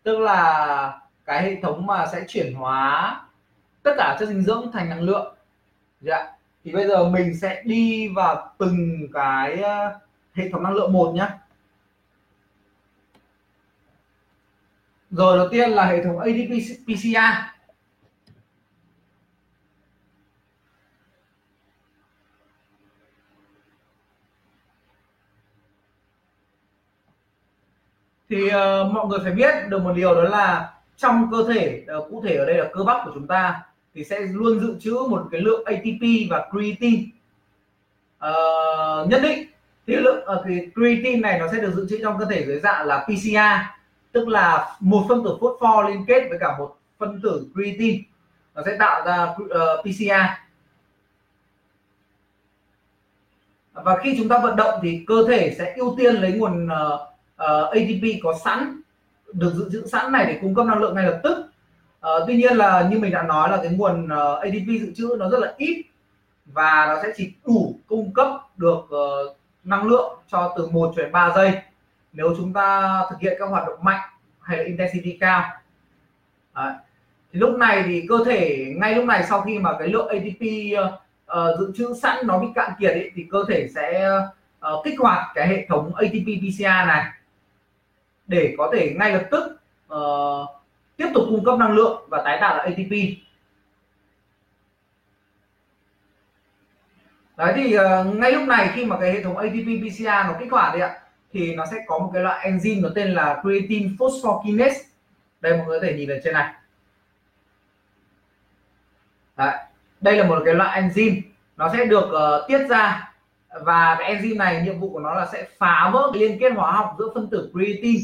[0.02, 3.20] tức là cái hệ thống mà sẽ chuyển hóa
[3.82, 5.34] tất cả chất dinh dưỡng thành năng lượng.
[6.00, 6.32] Dạ.
[6.64, 10.00] Thì bây giờ mình sẽ đi vào từng cái ờ,
[10.34, 11.26] hệ thống năng lượng một nhé
[15.10, 16.50] rồi đầu tiên là hệ thống ADP
[16.86, 17.54] PCA
[28.28, 28.52] thì uh,
[28.92, 32.36] mọi người phải biết được một điều đó là trong cơ thể uh, cụ thể
[32.36, 33.62] ở đây là cơ bắp của chúng ta
[33.94, 37.02] thì sẽ luôn dự trữ một cái lượng ATP và creatine.
[38.26, 39.48] Uh, nhất định
[39.86, 42.60] thì lượng uh, thì creatine này nó sẽ được dự trữ trong cơ thể dưới
[42.60, 43.76] dạng là PCA
[44.12, 47.98] tức là một phân tử phosphor liên kết với cả một phân tử creatine.
[48.54, 50.38] Nó sẽ tạo ra uh, PCA
[53.72, 56.70] và khi chúng ta vận động thì cơ thể sẽ ưu tiên lấy nguồn uh,
[56.70, 58.80] uh, ATP có sẵn
[59.32, 61.46] được dự trữ sẵn này để cung cấp năng lượng ngay lập tức.
[62.00, 64.92] À, tuy nhiên là như mình đã nói là cái nguồn ờ, uh, ATP dự
[64.96, 65.82] trữ nó rất là ít
[66.46, 71.02] và nó sẽ chỉ đủ cung cấp được uh, năng lượng cho từ 1 cho
[71.02, 71.52] đến 3 giây
[72.12, 74.00] nếu chúng ta thực hiện các hoạt động mạnh
[74.40, 75.44] hay là intensity cao.
[76.54, 76.72] Đấy.
[77.32, 80.42] thì lúc này thì cơ thể ngay lúc này sau khi mà cái lượng ATP
[80.74, 84.10] uh, dự trữ sẵn nó bị cạn kiệt ấy, thì cơ thể sẽ
[84.74, 87.04] uh, kích hoạt cái hệ thống ATP PCR này
[88.28, 89.58] để có thể ngay lập tức
[89.94, 90.48] uh,
[90.96, 92.90] tiếp tục cung cấp năng lượng và tái tạo lại ATP
[97.36, 100.52] đấy thì uh, ngay lúc này khi mà cái hệ thống ATP PCA nó kích
[100.52, 101.00] hoạt đấy ạ
[101.32, 104.80] thì nó sẽ có một cái loại enzyme nó tên là creatine phosphokinase
[105.40, 106.54] đây mọi người có thể nhìn ở trên này
[109.36, 109.56] đấy.
[110.00, 111.20] đây là một cái loại enzyme
[111.56, 113.12] nó sẽ được uh, tiết ra
[113.64, 116.52] và cái enzyme này nhiệm vụ của nó là sẽ phá vỡ cái liên kết
[116.56, 118.02] hóa học giữa phân tử creatine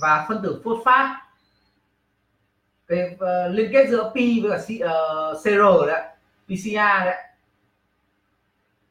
[0.00, 1.06] và phân tử phosphat
[2.88, 6.02] cái uh, liên kết giữa pi với cả C, uh, CR đấy
[6.46, 7.16] PCA đấy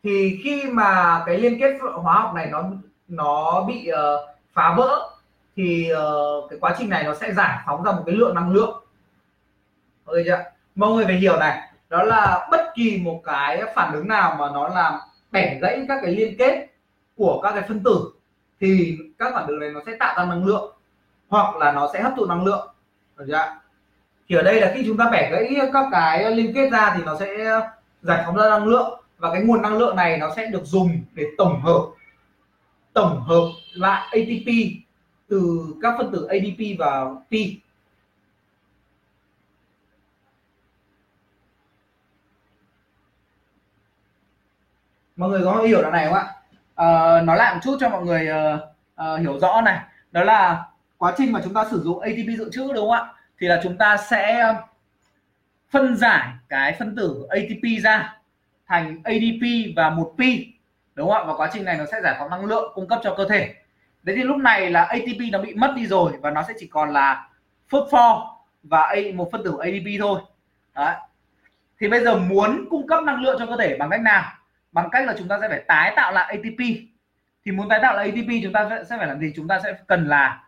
[0.03, 2.63] thì khi mà cái liên kết hóa học này nó
[3.07, 5.09] nó bị uh, phá vỡ
[5.55, 8.53] thì uh, cái quá trình này nó sẽ giải phóng ra một cái lượng năng
[8.53, 8.83] lượng.
[10.05, 10.43] Ok chưa
[10.75, 14.49] mọi người phải hiểu này đó là bất kỳ một cái phản ứng nào mà
[14.53, 14.99] nó làm
[15.31, 16.67] bẻ gãy các cái liên kết
[17.15, 18.11] của các cái phân tử
[18.59, 20.76] thì các phản ứng này nó sẽ tạo ra năng lượng
[21.27, 22.67] hoặc là nó sẽ hấp thụ năng lượng.
[23.17, 23.59] Được chưa
[24.29, 27.03] thì ở đây là khi chúng ta bẻ gãy các cái liên kết ra thì
[27.03, 27.59] nó sẽ
[28.01, 31.01] giải phóng ra năng lượng và cái nguồn năng lượng này nó sẽ được dùng
[31.13, 31.85] để tổng hợp
[32.93, 34.47] tổng hợp lại ATP
[35.27, 37.33] từ các phân tử ADP và P.
[45.15, 46.33] Mọi người có hiểu đoạn này không ạ?
[46.75, 48.59] À, nói lại một chút cho mọi người uh,
[49.13, 49.79] uh, hiểu rõ này.
[50.11, 50.65] Đó là
[50.97, 53.13] quá trình mà chúng ta sử dụng ATP dự trữ đúng không ạ?
[53.39, 54.55] Thì là chúng ta sẽ um,
[55.69, 58.17] phân giải cái phân tử ATP ra
[58.67, 60.53] thành ADP và một pi
[60.95, 61.23] đúng không ạ?
[61.27, 63.53] Và quá trình này nó sẽ giải phóng năng lượng cung cấp cho cơ thể.
[64.03, 66.67] Đấy thì lúc này là ATP nó bị mất đi rồi và nó sẽ chỉ
[66.67, 67.29] còn là
[67.69, 68.17] phosphor
[68.63, 70.21] và A, một phân tử ADP thôi.
[70.75, 70.95] Đấy.
[71.79, 74.31] thì bây giờ muốn cung cấp năng lượng cho cơ thể bằng cách nào?
[74.71, 76.59] Bằng cách là chúng ta sẽ phải tái tạo lại ATP
[77.45, 79.33] thì muốn tái tạo lại ATP chúng ta sẽ phải làm gì?
[79.35, 80.43] Chúng ta sẽ cần là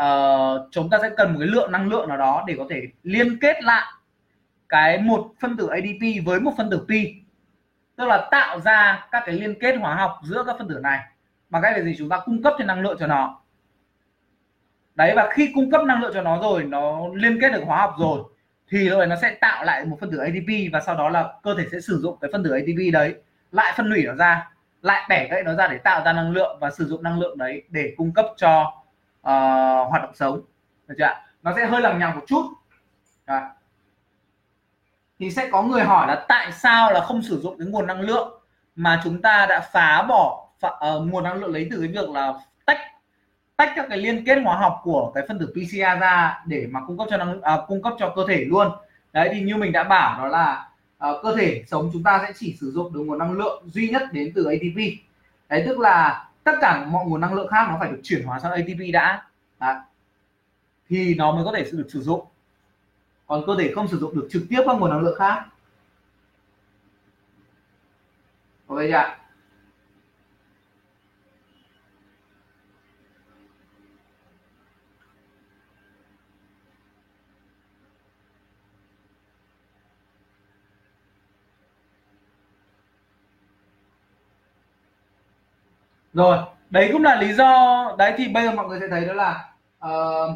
[0.00, 2.82] uh, chúng ta sẽ cần một cái lượng năng lượng nào đó để có thể
[3.02, 3.84] liên kết lại
[4.68, 7.14] cái một phân tử ADP với một phân tử pi
[7.96, 11.00] tức là tạo ra các cái liên kết hóa học giữa các phân tử này
[11.50, 11.94] bằng cách là gì?
[11.98, 13.40] Chúng ta cung cấp thêm năng lượng cho nó.
[14.94, 17.78] Đấy và khi cung cấp năng lượng cho nó rồi nó liên kết được hóa
[17.78, 18.22] học rồi
[18.70, 21.54] thì rồi nó sẽ tạo lại một phân tử ATP và sau đó là cơ
[21.58, 23.14] thể sẽ sử dụng cái phân tử ATP đấy
[23.52, 24.50] lại phân hủy nó ra
[24.82, 27.38] lại bẻ gãy nó ra để tạo ra năng lượng và sử dụng năng lượng
[27.38, 28.81] đấy để cung cấp cho
[29.26, 30.40] uh, hoạt động sống
[30.88, 32.42] được chưa nó sẽ hơi lằng nhằng một chút.
[33.26, 33.42] Đấy.
[35.18, 38.00] thì sẽ có người hỏi là tại sao là không sử dụng cái nguồn năng
[38.00, 38.40] lượng
[38.76, 42.10] mà chúng ta đã phá bỏ phá, uh, nguồn năng lượng lấy từ cái việc
[42.10, 42.34] là
[42.66, 42.78] tách
[43.56, 46.80] tách các cái liên kết hóa học của cái phân tử pcr ra để mà
[46.86, 48.68] cung cấp cho năng uh, cung cấp cho cơ thể luôn.
[49.12, 50.68] Đấy thì như mình đã bảo đó là
[51.10, 53.88] uh, cơ thể sống chúng ta sẽ chỉ sử dụng được nguồn năng lượng duy
[53.88, 54.76] nhất đến từ ATP
[55.48, 58.40] đấy tức là tất cả mọi nguồn năng lượng khác nó phải được chuyển hóa
[58.40, 59.22] sang ATP đã.
[59.60, 59.76] Đấy.
[60.88, 62.26] thì nó mới có thể được sử dụng.
[63.26, 65.44] Còn cơ thể không sử dụng được trực tiếp các nguồn năng lượng khác.
[68.66, 69.21] Ok chưa
[86.12, 86.38] rồi
[86.70, 89.52] đấy cũng là lý do đấy thì bây giờ mọi người sẽ thấy đó là
[89.86, 90.34] uh,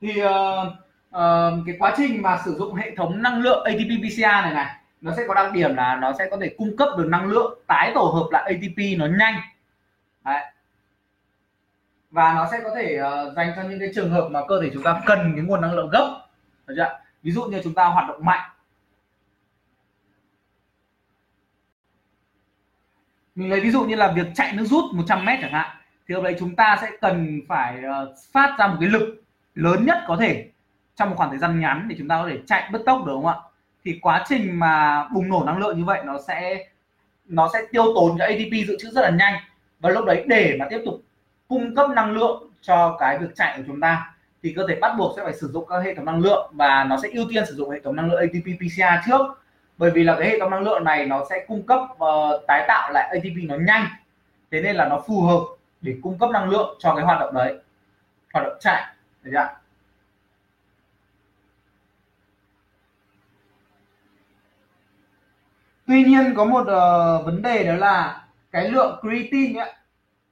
[0.00, 0.66] thì uh,
[1.08, 4.76] uh, cái quá trình mà sử dụng hệ thống năng lượng ATP PCA này này
[5.00, 7.58] nó sẽ có đặc điểm là nó sẽ có thể cung cấp được năng lượng
[7.66, 9.34] tái tổ hợp lại ATP nó nhanh
[10.24, 10.44] Đấy.
[12.10, 14.70] và nó sẽ có thể uh, dành cho những cái trường hợp mà cơ thể
[14.74, 16.20] chúng ta cần cái nguồn năng lượng gấp
[16.70, 16.98] được chưa?
[17.22, 18.50] ví dụ như chúng ta hoạt động mạnh.
[23.34, 25.76] Mình lấy ví dụ như là việc chạy nước rút 100 mét chẳng hạn,
[26.08, 29.22] thì lúc đấy chúng ta sẽ cần phải ờ, phát ra một cái lực
[29.54, 30.48] lớn nhất có thể
[30.96, 33.12] trong một khoảng thời gian ngắn để chúng ta có thể chạy bứt tốc được
[33.14, 33.36] không ạ?
[33.84, 36.66] Thì quá trình mà bùng nổ năng lượng như vậy nó sẽ
[37.26, 39.34] nó sẽ tiêu tốn cái ATP dự trữ rất là nhanh.
[39.80, 41.02] Và lúc đấy để mà tiếp tục
[41.48, 44.94] cung cấp năng lượng cho cái việc chạy của chúng ta thì cơ thể bắt
[44.98, 47.44] buộc sẽ phải sử dụng các hệ thống năng lượng và nó sẽ ưu tiên
[47.48, 49.20] sử dụng hệ thống năng lượng ATP PCA trước.
[49.78, 52.64] Bởi vì là cái hệ thống năng lượng này nó sẽ cung cấp uh, tái
[52.68, 53.86] tạo lại ATP nó nhanh.
[54.50, 55.40] Thế nên là nó phù hợp
[55.80, 57.58] để cung cấp năng lượng cho cái hoạt động đấy.
[58.32, 59.48] Hoạt động chạy được chưa
[65.90, 69.72] tuy nhiên có một uh, vấn đề đó là cái lượng creatine ấy,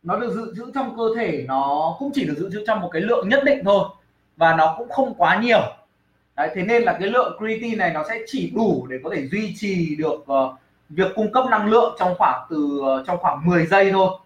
[0.02, 2.88] nó được dự trữ trong cơ thể nó cũng chỉ được dự trữ trong một
[2.92, 3.88] cái lượng nhất định thôi
[4.38, 5.60] và nó cũng không quá nhiều.
[6.36, 9.26] Đấy, thế nên là cái lượng creatine này nó sẽ chỉ đủ để có thể
[9.28, 13.46] duy trì được uh, việc cung cấp năng lượng trong khoảng từ uh, trong khoảng
[13.46, 14.18] 10 giây thôi.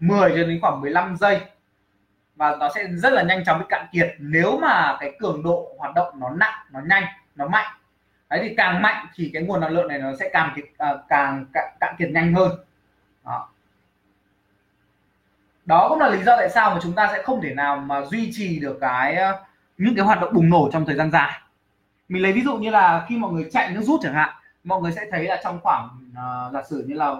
[0.00, 1.40] 10 cho đến khoảng 15 giây.
[2.36, 4.14] Và nó sẽ rất là nhanh chóng bị cạn kiệt.
[4.18, 7.04] Nếu mà cái cường độ hoạt động nó nặng nó nhanh
[7.36, 7.78] nó mạnh
[8.30, 11.00] đấy thì càng mạnh thì cái nguồn năng lượng này nó sẽ càng kiệt, uh,
[11.08, 12.52] càng cạn, cạn kiệt nhanh hơn.
[13.24, 13.48] Đó
[15.68, 18.04] đó cũng là lý do tại sao mà chúng ta sẽ không thể nào mà
[18.04, 19.40] duy trì được cái ờ,
[19.78, 21.40] những cái hoạt động bùng nổ trong thời gian dài.
[22.08, 24.30] Mình lấy ví dụ như là khi mọi người chạy nước rút chẳng hạn
[24.64, 27.14] mọi người sẽ thấy là trong khoảng uh, giả sử như là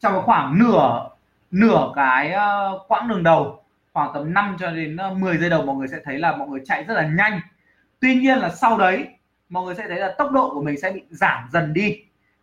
[0.00, 1.08] trong khoảng nửa
[1.50, 5.76] nửa cái uh, quãng đường đầu khoảng tầm 5 cho đến 10 giây đầu mọi
[5.76, 7.40] người sẽ thấy là mọi người chạy rất là nhanh.
[8.00, 9.06] Tuy nhiên là sau đấy
[9.48, 11.98] mọi người sẽ thấy là tốc độ của mình sẽ bị giảm dần đi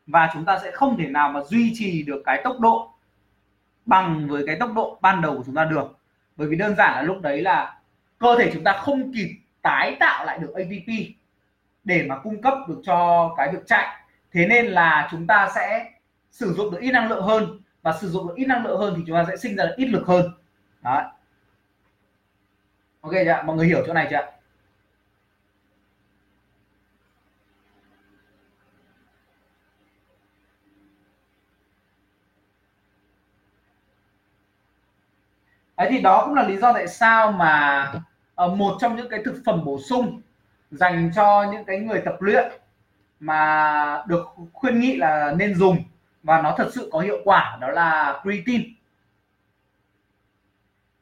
[0.07, 2.93] và chúng ta sẽ không thể nào mà duy trì được cái tốc độ
[3.89, 5.97] bằng với cái tốc độ ban đầu của chúng ta được.
[6.35, 7.79] Bởi vì đơn giản là lúc đấy là
[8.19, 9.29] cơ thể chúng ta không kịp
[9.61, 11.15] tái tạo lại được ATP
[11.83, 13.87] để mà cung cấp được cho cái việc chạy.
[14.31, 15.91] Thế nên là chúng ta sẽ
[16.31, 18.93] sử dụng được ít năng lượng hơn và sử dụng được ít năng lượng hơn
[18.97, 20.31] thì chúng ta sẽ sinh ra được ít lực hơn.
[20.83, 21.03] Đấy.
[23.01, 24.38] Ok chưa mọi người hiểu chỗ này chưa
[35.79, 37.91] Đấy thì đó cũng là lý do tại sao mà
[38.45, 40.21] uh, một trong những cái thực phẩm bổ sung
[40.71, 42.51] dành cho những cái người tập luyện
[43.19, 45.77] mà được khuyên nghị là nên dùng
[46.23, 48.63] và nó thật sự có hiệu quả đó là creatine.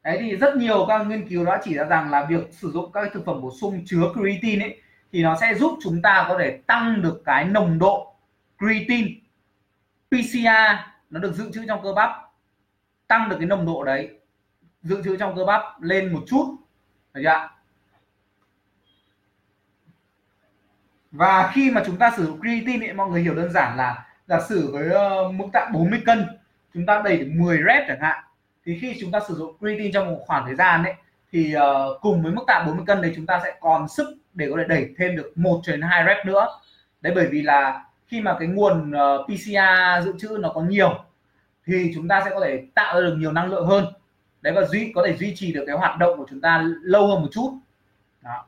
[0.04, 2.92] Đấy thì rất nhiều các nghiên cứu đã chỉ ra rằng là việc sử dụng
[2.92, 6.38] các thực phẩm bổ sung chứa creatine ấy thì nó sẽ giúp chúng ta có
[6.40, 8.16] thể tăng được cái nồng độ
[8.58, 9.10] creatine
[10.12, 12.12] PCA nó được dự trữ trong cơ bắp
[13.08, 14.17] tăng được cái nồng độ đấy
[14.88, 16.56] dự trữ trong cơ bắp lên một chút.
[17.14, 17.58] Được chưa
[21.12, 24.06] và khi mà chúng ta sử dụng creatine ấy, mọi người hiểu đơn giản là
[24.28, 26.26] giả sử với uh, mức tạ 40 cân
[26.74, 28.24] chúng ta đẩy được 10 rep chẳng hạn
[28.66, 30.94] thì khi chúng ta sử dụng creatine trong một khoảng thời gian ấy
[31.32, 34.48] thì uh, cùng với mức tạ 40 cân đấy chúng ta sẽ còn sức để
[34.52, 36.48] có thể đẩy thêm được một đến hai rep nữa.
[37.02, 40.62] Đấy bởi vì là khi mà cái nguồn ờ, uh, PCA dự trữ nó có
[40.62, 41.04] nhiều
[41.66, 43.86] thì chúng ta sẽ có thể tạo ra được nhiều năng lượng hơn
[44.52, 47.08] đấy, và duy, có thể duy trì được cái hoạt động của chúng ta lâu
[47.08, 47.58] hơn một chút.
[48.22, 48.46] Đó.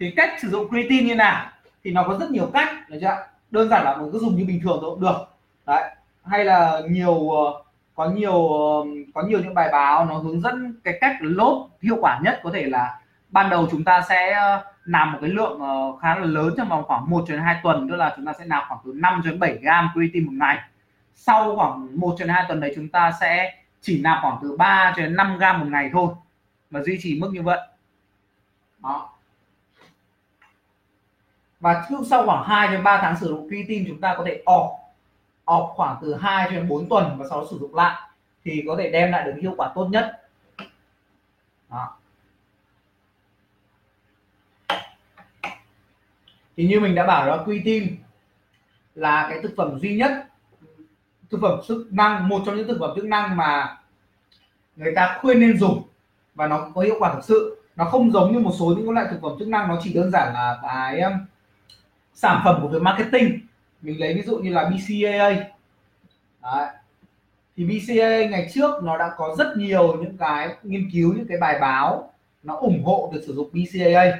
[0.00, 1.50] Thì cách sử dụng creatine như nào?
[1.84, 4.44] Thì nó có rất nhiều cách, được chưa đơn giản là mình cứ dùng như
[4.44, 5.16] bình thường cũng được.
[5.66, 5.90] Đấy.
[6.24, 7.62] Hay là nhiều ờ,
[7.94, 8.84] có nhiều ờ,
[9.14, 12.50] có nhiều những bài báo nó hướng dẫn cái cách lốt hiệu quả nhất có
[12.54, 15.60] thể là ban đầu chúng ta sẽ ờ, làm một cái lượng
[16.02, 18.44] khá là lớn trong vòng khoảng 1 đến 2 tuần, tức là chúng ta sẽ
[18.44, 20.58] nạp khoảng từ 5 đến 7 gram creatine một ngày
[21.18, 24.92] sau khoảng 1 đến 2 tuần đấy chúng ta sẽ chỉ nạp khoảng từ 3
[24.96, 26.14] cho đến 5 gram một ngày thôi.
[26.70, 27.58] Và duy trì mức như vậy.
[28.82, 29.10] Đó.
[31.60, 34.42] Và trước sau khoảng 2 đến 3 tháng sử dụng creatine chúng ta có thể
[34.46, 34.76] off
[35.44, 38.10] off khoảng từ 2 đến 4 tuần và sau đó sử dụng lại
[38.44, 40.28] thì có thể đem lại được hiệu quả tốt nhất.
[41.70, 41.98] Đó.
[46.56, 47.86] thì như mình đã bảo đó, creatine
[48.94, 50.28] là cái thực phẩm duy nhất
[51.30, 53.78] thực phẩm chức năng, một trong những thực phẩm chức năng mà
[54.76, 55.82] người ta khuyên nên dùng
[56.34, 57.62] và nó có hiệu quả thực sự.
[57.76, 60.10] Nó không giống như một số những loại thực phẩm chức năng, nó chỉ đơn
[60.10, 61.12] giản là cái um,
[62.14, 63.40] sản phẩm của việc marketing.
[63.82, 65.48] Mình lấy ví dụ như là BCAA
[66.42, 66.66] Đấy.
[67.56, 71.38] thì BCAA ngày trước nó đã có rất nhiều những cái nghiên cứu, những cái
[71.38, 72.12] bài báo
[72.42, 74.18] nó ủng hộ việc sử dụng BCAA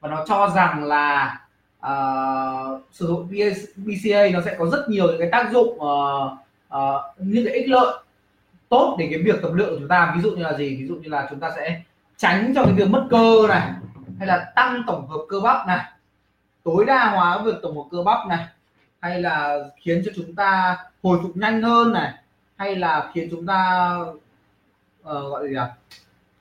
[0.00, 1.38] và nó cho rằng là
[1.86, 3.28] uh, sử dụng
[3.76, 6.32] BCA nó sẽ có rất nhiều những cái tác dụng uh,
[6.74, 8.02] uh, những cái ích lợi
[8.68, 10.12] tốt để cái việc tập luyện của chúng ta.
[10.16, 10.76] Ví dụ như là gì?
[10.76, 11.82] Ví dụ như là chúng ta sẽ
[12.16, 13.70] tránh cho cái việc mất cơ này
[14.18, 15.84] hay là tăng tổng hợp cơ bắp này
[16.64, 18.46] tối đa hóa việc tổng hợp cơ bắp này
[19.00, 22.12] hay là khiến cho chúng ta hồi phục nhanh hơn này
[22.56, 23.90] hay là khiến chúng ta
[25.00, 25.56] uh, gọi là gì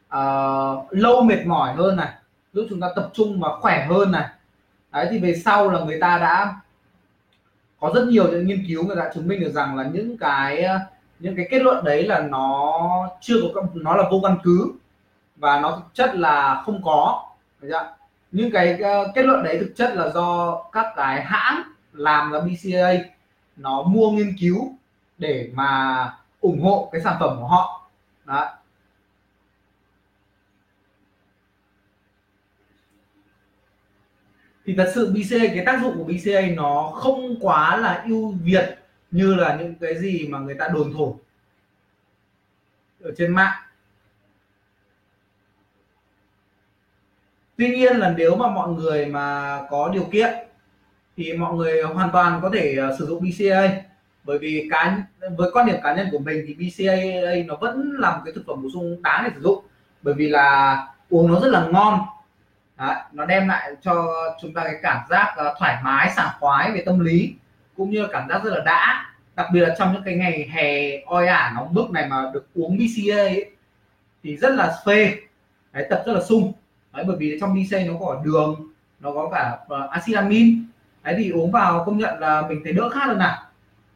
[0.08, 2.10] uh, lâu mệt mỏi hơn này
[2.54, 4.30] giúp chúng ta tập trung và khỏe hơn này
[4.92, 6.56] đấy, thì về sau là người ta đã
[7.80, 10.62] có rất nhiều những nghiên cứu, người ta chứng minh được rằng là những cái
[10.62, 10.80] ờ,
[11.20, 14.72] những cái kết luận đấy là nó chưa có nó là vô căn cứ
[15.36, 17.30] và nó thực chất là không có.
[18.32, 21.64] Những cái ờ, kết luận đấy thực chất là do các cái hãng
[21.94, 22.94] làm ra BCA
[23.58, 24.74] nó mua nghiên cứu
[25.18, 27.90] để mà ủng hộ cái sản phẩm của họ.
[28.26, 28.48] Đấy.
[34.68, 38.78] Thì thật sự BCA, cái tác dụng của BCA nó không quá là ưu việt
[39.12, 41.14] như là những cái gì mà người ta đồn thổi
[43.04, 43.54] ở trên mạng.
[47.58, 50.30] Tuy nhiên là nếu mà mọi người mà có điều kiện
[51.18, 53.82] thì mọi người hoàn toàn có thể à, sử dụng BCA.
[54.24, 55.04] Bởi vì cá
[55.38, 56.96] với quan điểm cá nhân của mình thì BCA
[57.46, 59.66] nó vẫn là một cái thực phẩm bổ sung đáng để sử dụng.
[60.02, 60.78] Bởi vì là
[61.10, 62.00] uống nó rất là ngon.
[62.78, 64.08] Đấy, nó đem lại cho
[64.42, 67.34] chúng ta cái cảm giác uh, thoải mái sảng khoái về tâm lý
[67.78, 69.06] cũng như là cảm giác rất là đã.
[69.36, 72.48] Đặc biệt là trong những cái ngày hè oi ả nóng bức này mà được
[72.56, 73.52] uống BCA ấy,
[74.24, 75.16] thì rất là phê.
[75.74, 76.54] Đấy, tập rất là sung.
[76.94, 78.68] Đấy, bởi vì trong BCA nó có đường
[79.00, 80.66] nó có cả ờ, uh, acid amin
[81.04, 83.44] đấy thì uống vào công nhận là mình thấy đỡ khát hơn nào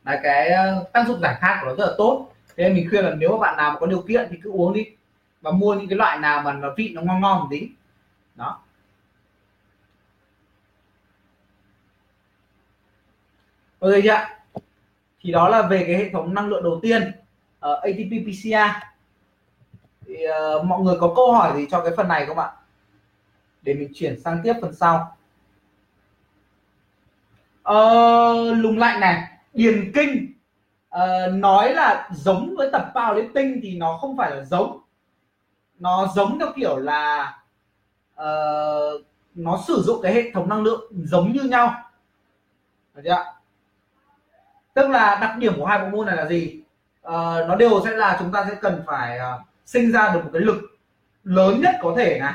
[0.06, 2.28] là cái uh, tác dụng giải khát của nó rất là tốt.
[2.58, 4.52] Thế nên mình khuyên là nếu mà bạn nào mà có điều kiện thì cứ
[4.52, 4.86] uống đi.
[5.42, 7.70] Và mua những cái loại nào mà nó vị nó ngon ngon một tí.
[8.36, 8.60] Đó.
[13.82, 14.28] Ok chưa
[15.22, 17.12] thì đó là về cái hệ thống năng lượng đầu tiên
[17.66, 18.94] uh, ATP PCA
[20.08, 20.16] thì
[20.58, 22.52] uh, mọi người có câu hỏi gì cho cái phần này không ạ?
[23.62, 25.18] Để mình chuyển sang tiếp phần sau.
[27.70, 30.34] Uh, lùng lạnh này điền kinh.
[30.96, 34.82] Uh, nói là giống với tập powerlifting thì nó không phải là giống.
[35.80, 37.34] Nó giống theo kiểu là
[38.22, 39.02] uh,
[39.36, 41.74] nó sử dụng cái hệ thống năng lượng giống như nhau.
[42.94, 43.41] Được chưa
[44.74, 46.62] tức là đặc điểm của hai bộ môn này là gì?
[47.08, 47.14] Uh,
[47.48, 50.42] nó đều sẽ là chúng ta sẽ cần phải uh, sinh ra được một cái
[50.42, 50.62] lực
[51.24, 52.34] lớn nhất có thể này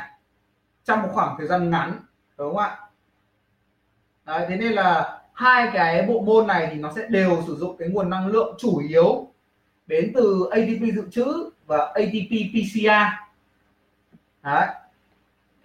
[0.85, 1.93] trong một khoảng thời gian ngắn
[2.39, 2.77] đúng không ạ?
[4.25, 7.77] Đấy, thế nên là hai cái bộ môn này thì nó sẽ đều sử dụng
[7.77, 9.29] cái nguồn năng lượng chủ yếu
[9.87, 12.91] đến từ ATP dự trữ và ATP pcr
[14.43, 14.67] Đấy.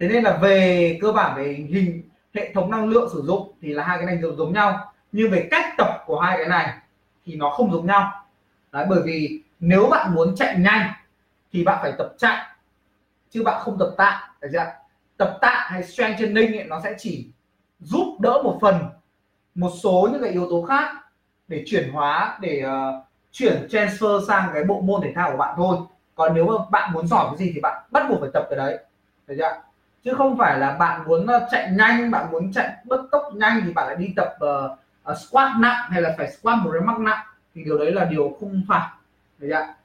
[0.00, 2.02] thế nên là về cơ bản về hình
[2.34, 4.92] hệ thống năng lượng sử dụng thì là hai cái này đều giống nhau.
[5.12, 6.78] Nhưng về cách tập của hai cái này
[7.26, 8.24] thì nó không giống nhau.
[8.72, 10.92] Đấy, bởi vì nếu bạn muốn chạy nhanh
[11.52, 12.46] thì bạn phải tập chạy
[13.30, 14.72] chứ bạn không tập tạ được chưa
[15.16, 17.26] tập tạ hay strength training ấy, nó sẽ chỉ
[17.80, 18.84] giúp đỡ một phần
[19.54, 20.94] một số những cái yếu tố khác
[21.48, 25.54] để chuyển hóa để uh, chuyển transfer sang cái bộ môn thể thao của bạn
[25.56, 25.76] thôi.
[26.14, 28.56] Còn nếu mà bạn muốn giỏi cái gì thì bạn bắt buộc phải tập cái
[28.56, 28.78] đấy
[29.26, 29.62] được chưa
[30.04, 33.60] chứ không phải là bạn muốn ờ, chạy nhanh bạn muốn chạy bứt tốc nhanh
[33.64, 34.78] thì bạn lại đi tập uh,
[35.10, 38.04] uh, squat nặng hay là phải squat một cái mắc nặng thì điều đấy là
[38.04, 38.88] điều không phải.
[39.38, 39.81] Được chưa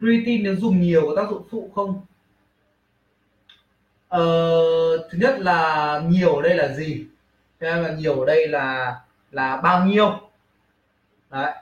[0.00, 2.00] creatine nếu dùng nhiều có tác dụng phụ không?
[4.08, 4.20] Ờ,
[5.10, 7.06] thứ nhất là nhiều ở đây là gì?
[7.60, 8.96] Thế là nhiều ở đây là
[9.30, 10.20] là bao nhiêu?
[11.30, 11.52] Đấy.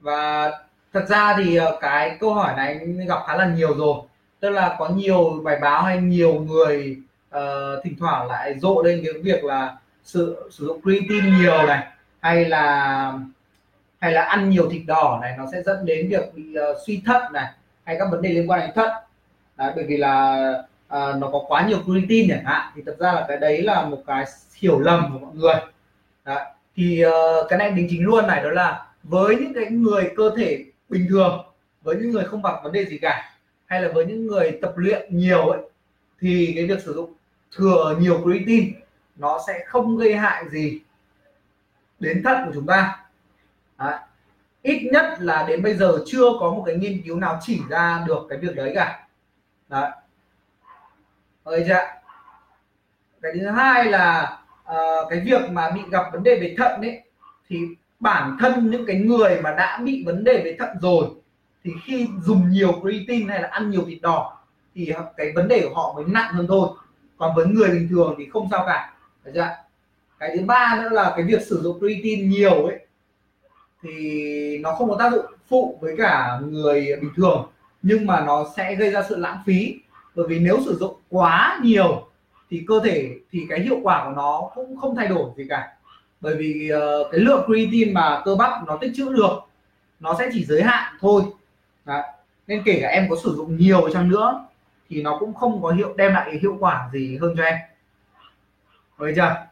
[0.00, 0.50] Và
[0.92, 2.78] thật ra thì ờ, cái câu hỏi này
[3.08, 3.96] gặp khá là nhiều rồi.
[4.40, 6.96] Tức là có nhiều bài báo hay nhiều người
[7.36, 11.86] uh, thỉnh thoảng lại rộ lên cái việc là sự sử dụng creatine nhiều này
[12.20, 13.12] hay là
[14.00, 17.02] hay là ăn nhiều thịt đỏ này nó sẽ dẫn đến việc bị uh, suy
[17.06, 17.52] thận này
[17.84, 18.90] hay các vấn đề liên quan đến thận
[19.56, 20.36] đấy, bởi vì là
[20.88, 23.84] à, nó có quá nhiều creatine chẳng hạn thì thật ra là cái đấy là
[23.84, 24.24] một cái
[24.56, 25.54] hiểu lầm của mọi người
[26.24, 26.44] đấy.
[26.76, 30.30] thì uh, cái này đính chính luôn này đó là với những cái người cơ
[30.36, 31.44] thể bình thường
[31.82, 34.72] với những người không gặp vấn đề gì cả hay là với những người tập
[34.76, 35.60] luyện nhiều ấy
[36.20, 37.12] thì cái việc sử dụng
[37.56, 38.72] thừa nhiều creatine
[39.16, 40.80] nó sẽ không gây hại gì
[42.00, 43.04] đến thận của chúng ta
[43.78, 43.94] đấy
[44.64, 48.04] ít nhất là đến bây giờ chưa có một cái nghiên cứu nào chỉ ra
[48.06, 49.06] được cái việc đấy cả.
[49.68, 49.90] Đấy.
[51.44, 51.80] Ok chưa
[53.22, 57.02] cái thứ hai là uh, cái việc mà bị gặp vấn đề về thận ấy
[57.48, 57.58] thì
[58.00, 61.06] bản thân những cái người mà đã bị vấn đề về thận rồi
[61.64, 64.38] thì khi dùng nhiều creatine hay là ăn nhiều thịt đỏ
[64.74, 66.68] thì cái vấn đề của họ mới nặng hơn thôi.
[67.16, 68.94] Còn với người bình thường thì không sao cả.
[69.24, 69.48] Được chưa
[70.18, 72.86] cái thứ ba nữa là cái việc sử dụng creatine nhiều ấy
[73.84, 77.46] thì nó không có tác dụng phụ với cả người bình thường
[77.82, 79.80] nhưng mà nó sẽ gây ra sự lãng phí.
[80.14, 82.08] Bởi vì nếu sử dụng quá nhiều
[82.50, 85.76] thì cơ thể thì cái hiệu quả của nó cũng không thay đổi gì cả.
[86.20, 89.38] Bởi vì uh, cái lượng creatine mà cơ bắp nó tích trữ được
[90.00, 91.22] nó sẽ chỉ giới hạn thôi.
[91.84, 92.02] Đấy.
[92.46, 94.46] nên kể cả em có sử dụng nhiều chăng nữa
[94.90, 97.58] thì nó cũng không có hiệu đem lại hiệu quả gì hơn cho em.
[98.98, 99.46] Được chưa?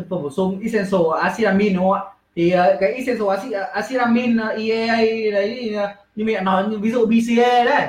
[0.00, 2.00] Thực phẩm bổ sung essential acid amin đúng không ạ?
[2.36, 4.96] Thì ờ, cái essential acid acid amin ờ, EAA
[5.32, 5.76] đấy thì,
[6.16, 7.88] như mình đã nói như ví dụ BCA đấy.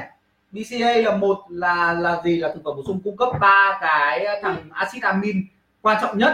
[0.52, 2.38] BCA là một là là gì?
[2.38, 5.46] Là thực phẩm bổ sung cung cấp ba cái thằng acid amin
[5.82, 6.34] quan trọng nhất.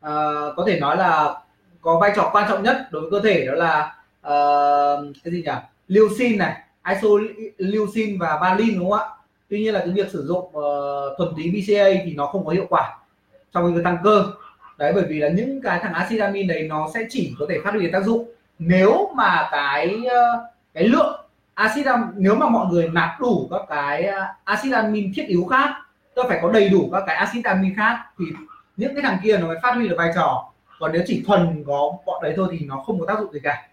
[0.00, 0.12] À,
[0.56, 1.34] có thể nói là
[1.80, 3.94] có vai trò quan trọng nhất đối với cơ thể đó là
[4.26, 5.52] uh, cái gì nhỉ?
[5.88, 9.06] Leucin này isoleucin và valine đúng không ạ?
[9.48, 12.52] Tuy nhiên là cái việc sử dụng uh, thuần túy BCA thì nó không có
[12.52, 12.98] hiệu quả
[13.52, 14.32] trong việc tăng cơ
[14.78, 17.58] đấy bởi vì là những cái thằng acid amin đấy nó sẽ chỉ có thể
[17.64, 21.20] phát huy tác dụng nếu mà cái ờ, cái lượng
[21.54, 25.74] acid nếu mà mọi người nạp đủ các cái ờ, acid amin thiết yếu khác
[26.14, 28.24] tôi phải có đầy đủ các cái acid amin khác thì
[28.76, 31.64] những cái thằng kia nó mới phát huy được vai trò còn nếu chỉ thuần
[31.66, 33.68] có bọn đấy thôi thì nó không có tác dụng gì cả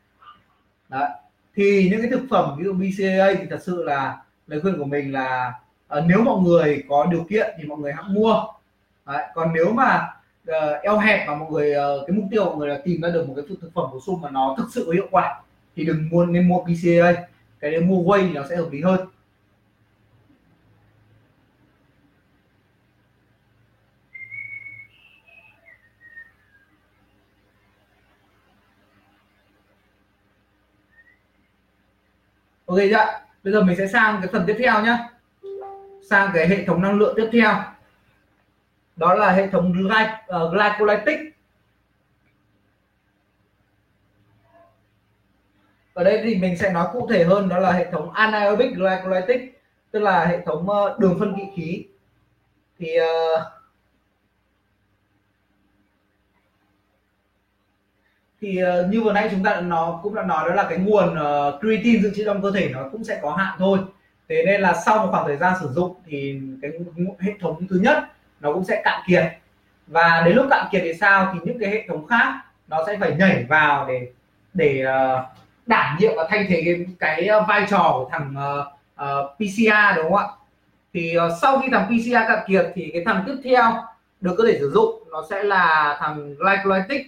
[0.90, 1.10] đấy.
[1.56, 4.86] thì những cái thực phẩm ví dụ BCAA thì thật sự là lời khuyên của
[4.86, 5.54] mình là
[5.98, 8.44] uh, nếu mọi người có điều kiện thì mọi người hãy mua
[9.06, 9.24] đấy.
[9.34, 10.08] còn nếu mà
[10.50, 13.10] uh, eo hẹp mà mọi người uh, cái mục tiêu mọi người là tìm ra
[13.10, 15.42] được một cái thực phẩm bổ sung mà nó thực sự hiệu quả
[15.76, 17.14] thì đừng mua nên mua BCA
[17.60, 19.00] cái đấy mua whey thì nó sẽ hợp lý hơn
[32.66, 33.22] Ok chưa?
[33.44, 34.98] Bây giờ mình sẽ sang cái phần tiếp theo nhé.
[36.10, 37.75] Sang cái hệ thống năng lượng tiếp theo
[38.96, 41.20] đó là hệ thống uh, glycolytic.
[45.94, 49.62] Ở đây thì mình sẽ nói cụ thể hơn đó là hệ thống anaerobic glycolytic
[49.92, 51.86] tức là hệ thống uh, đường phân kỵ khí.
[52.80, 53.42] Thì uh,
[58.42, 61.14] thì uh, như vừa nãy chúng ta nó cũng đã nói đó là cái nguồn
[61.14, 63.80] uh, creatine dự trữ trong cơ thể nó cũng sẽ có hạn thôi.
[64.30, 66.72] Thế nên là sau một khoảng thời gian sử dụng thì cái
[67.20, 68.04] hệ thống thứ nhất
[68.40, 69.24] nó cũng sẽ cạn kiệt.
[69.88, 71.32] Và đến lúc cạn kiệt thì sao?
[71.34, 72.34] Thì những cái hệ thống khác
[72.68, 74.12] nó sẽ phải nhảy vào để
[74.54, 75.26] để uh,
[75.66, 78.72] đảm nhiệm và thay thế cái, cái ờ, vai trò của thằng ờ,
[79.04, 80.28] uh, uh, PCR đúng không ạ?
[80.94, 83.84] Thì uh, sau khi thằng PCR cạn kiệt thì cái thằng tiếp theo
[84.22, 87.08] được có thể sử dụng nó sẽ là thằng glycolytic.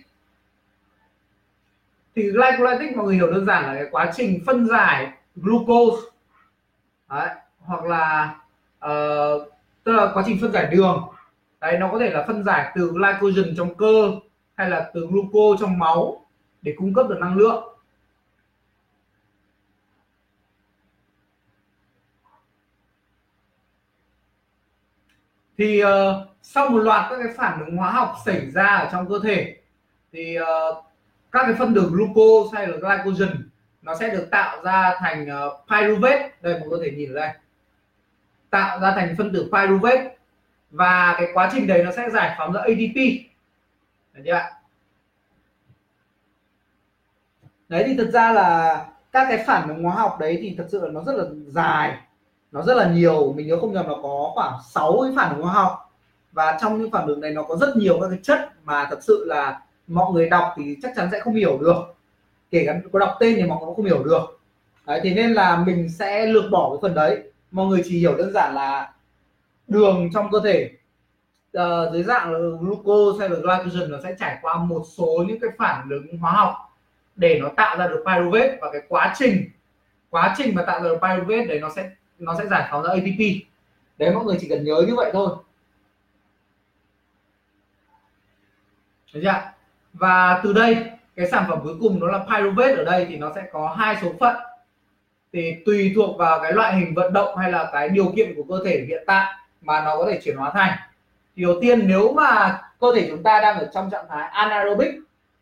[2.16, 6.02] Thì glycolytic mọi người hiểu đơn giản là cái quá trình phân giải glucose
[7.10, 7.30] Đấy.
[7.60, 8.36] hoặc là
[8.86, 9.54] uh,
[9.84, 11.08] tức là quá trình phân giải đường
[11.62, 14.12] đấy nó có thể là phân giải từ glycogen trong cơ
[14.56, 16.26] hay là từ glucose trong máu
[16.62, 17.64] để cung cấp được năng lượng.
[25.58, 25.90] Thì uh,
[26.42, 29.58] sau một loạt các cái phản ứng hóa học xảy ra ở trong cơ thể
[30.12, 30.86] thì uh,
[31.32, 33.50] các cái phân tử glucose hay là glycogen
[33.82, 36.32] nó sẽ được tạo ra thành uh, pyruvate.
[36.42, 37.30] Đây mọi người có thể nhìn ở đây.
[38.50, 40.17] Tạo ra thành phân tử pyruvate
[40.72, 42.96] và cái quá trình đấy nó sẽ giải phóng ra ADP
[44.14, 44.52] được chưa ạ?
[47.70, 50.86] Đấy thì thật ra là các cái phản ứng hóa học đấy thì thật sự
[50.86, 51.98] là nó rất là dài
[52.52, 53.34] nó rất là nhiều.
[53.34, 55.94] Mình nhớ không nhầm nó có khoảng 6 cái phản ứng hóa học.
[56.32, 59.00] Và trong những phản ứng này nó có rất nhiều các cái chất mà thật
[59.02, 61.96] sự là mọi người đọc thì chắc chắn sẽ không hiểu được.
[62.52, 64.40] Kể cả có đọc tên thì mọi người cũng không hiểu được.
[64.86, 67.32] Đấy, thì nên là mình sẽ lược bỏ cái phần đấy.
[67.52, 68.94] Mọi người chỉ hiểu đơn giản là
[69.68, 70.72] đường trong cơ thể.
[71.58, 75.40] Uh, dưới dạng là glucose hay là glycogen nó sẽ trải qua một số những
[75.40, 76.56] cái phản ứng hóa học
[77.16, 79.50] để nó tạo ra được pyruvate và cái quá trình
[80.10, 81.90] quá trình mà tạo ra được pyruvate đấy nó sẽ
[82.20, 83.20] nó sẽ giải phóng ra ATP
[83.98, 85.30] đấy mọi người chỉ cần nhớ như vậy thôi.
[89.14, 89.52] Đấy chưa
[89.94, 90.78] và từ đây
[91.16, 92.76] cái sản phẩm cuối cùng đó là pyruvate.
[92.76, 94.36] Ở đây thì nó sẽ có hai số phận.
[95.34, 98.44] Thì tùy thuộc vào cái loại hình vận động hay là cái điều kiện của
[98.44, 100.78] cơ thể hiện tại mà nó có thể chuyển hóa thành.
[101.36, 104.90] Thì đầu tiên nếu mà cơ thể chúng ta đang ở trong trạng thái anaerobic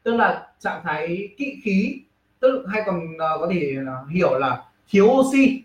[0.04, 2.02] tức là trạng thái kỵ khí
[2.40, 5.64] tức hay còn uh, có thể uh, hiểu là thiếu oxy.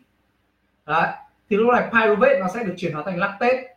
[0.86, 1.08] Đấy
[1.50, 3.74] thì lúc này pyruvate nó sẽ được chuyển hóa thành lactate.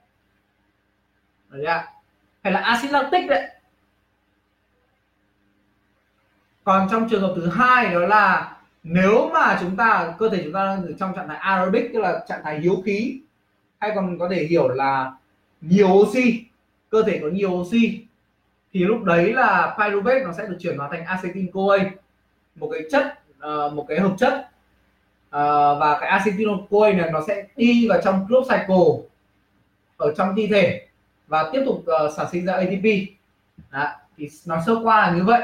[1.49, 1.83] Đấy
[2.43, 3.49] hay là axit lactic đấy.
[6.63, 10.53] Còn trong trường hợp thứ hai đó là nếu mà chúng ta cơ thể chúng
[10.53, 13.19] ta đang ở trong trạng thái aerobic tức là trạng thái hiếu khí
[13.83, 15.11] hay còn có thể hiểu là
[15.61, 16.43] nhiều oxy,
[16.89, 18.05] cơ thể có nhiều oxy,
[18.73, 21.77] thì lúc đấy là pyruvate nó sẽ được chuyển hóa thành acetyl CoA
[22.55, 24.49] một cái chất ờ, một cái hợp chất.
[25.29, 29.07] Ờ, và cái acetyl CoA này nó sẽ đi vào trong crop cycle
[29.97, 30.87] ở trong thi thể
[31.27, 32.85] và tiếp tục ờ, sản sinh ra ATP
[33.71, 33.87] Đó.
[34.17, 35.41] thì nó sơ qua là như vậy.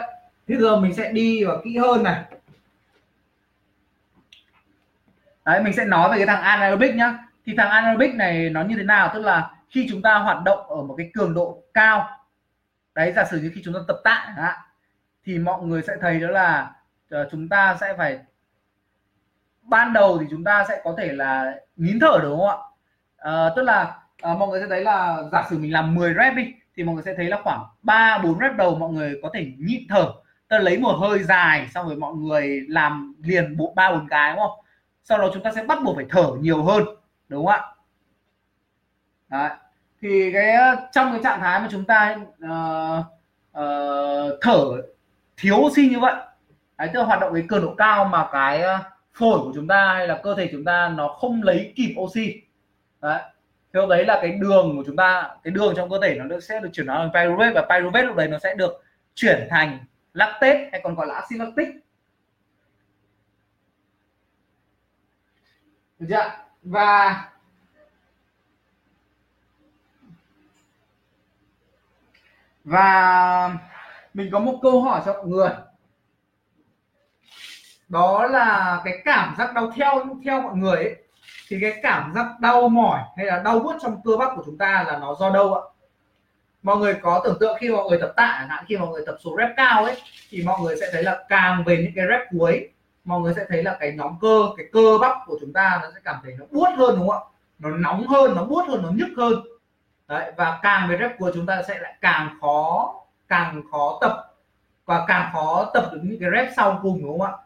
[0.48, 2.24] Bây giờ mình sẽ đi vào kỹ hơn này.
[5.46, 8.76] Đấy, mình sẽ nói về cái thằng anaerobic nhá thì thằng anaerobic này nó như
[8.78, 9.12] thế nào?
[9.14, 12.10] Tức là khi chúng ta hoạt động ở một cái cường độ cao
[12.96, 14.36] đấy giả sử như khi chúng ta tập tạ
[15.26, 16.72] thì mọi người sẽ thấy đó là
[17.10, 18.20] ờ, chúng ta sẽ phải
[19.62, 22.58] ban đầu thì chúng ta sẽ có thể là nín thở đúng không ạ?
[23.18, 26.34] À, tức là à, mọi người sẽ thấy là giả sử mình làm 10 rep
[26.36, 29.30] đi thì mọi người sẽ thấy là khoảng 3 4 rep đầu mọi người có
[29.34, 30.12] thể nhịn thở.
[30.48, 34.08] Tức là lấy một hơi dài xong rồi mọi người làm liền bộ ba bốn
[34.10, 34.60] cái đúng không?
[35.04, 36.84] Sau đó chúng ta sẽ bắt buộc phải thở nhiều hơn
[37.30, 37.66] đúng không ạ?
[39.30, 39.50] Đấy.
[40.02, 43.06] thì cái ờ, trong cái trạng thái mà chúng ta uh,
[43.60, 44.82] uh, thở
[45.38, 46.16] thiếu oxy như vậy
[46.78, 48.64] Đấy, tức là hoạt động cái cường độ cao mà cái
[49.14, 52.42] phổi của chúng ta hay là cơ thể chúng ta nó không lấy kịp oxy.
[53.02, 53.22] Đấy.
[53.74, 56.60] Theo đấy là cái đường của chúng ta cái đường trong cơ thể nó sẽ
[56.60, 58.84] được chuyển hóa thành pyruvate và pyruvate lúc đấy nó sẽ được
[59.16, 59.80] chuyển thành
[60.14, 61.68] lactate hay còn gọi là axit lactic
[66.00, 67.26] được chưa và
[72.64, 73.58] và
[74.14, 75.50] mình có một câu hỏi cho mọi người.
[77.90, 80.96] Đó là cái cảm giác đau theo theo mọi người ấy,
[81.48, 84.58] thì cái cảm giác đau mỏi hay là đau buốt trong cơ bắp của chúng
[84.58, 85.62] ta là nó do đâu ạ?
[86.64, 89.04] Mọi người có tưởng tượng khi mọi người tập tạ chẳng hạn khi mọi người
[89.06, 92.06] tập số rep cao ấy thì mọi người sẽ thấy là càng về những cái
[92.10, 92.70] rep cuối
[93.10, 95.90] mọi người sẽ thấy là cái nhóm cơ, cái cơ bắp của chúng ta nó
[95.94, 97.30] sẽ cảm thấy nó buốt hơn, đúng không ạ?
[97.60, 99.34] Nó nóng hơn, nó buốt hơn, nó nhức hơn.
[100.08, 102.96] Đấy, và càng về rep cuối chúng ta sẽ lại càng khó
[103.28, 104.36] càng khó tập
[104.86, 107.38] và càng khó tập được những cái rep sau cùng, đúng không ạ?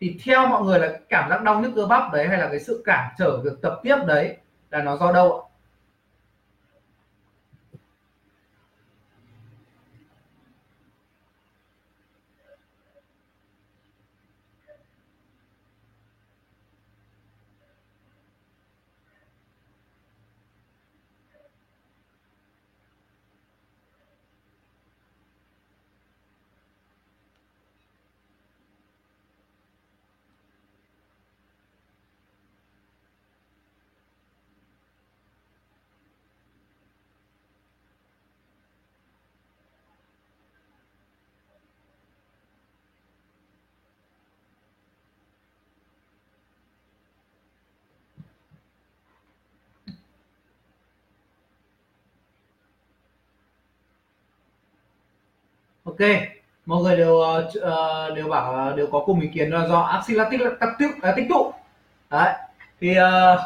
[0.00, 2.60] Thì theo mọi người là cảm giác đau nhức cơ bắp đấy hay là cái
[2.60, 4.36] sự cản trở việc tập tiếp đấy
[4.70, 5.53] là nó do đâu ạ?
[55.98, 56.08] Ok
[56.66, 60.16] mọi người đều uh, đều bảo ờ, đều có cùng ý kiến là do axit
[60.16, 61.52] lactic tích tích, tích tụ.
[62.10, 62.34] Đấy
[62.80, 63.40] thì uh,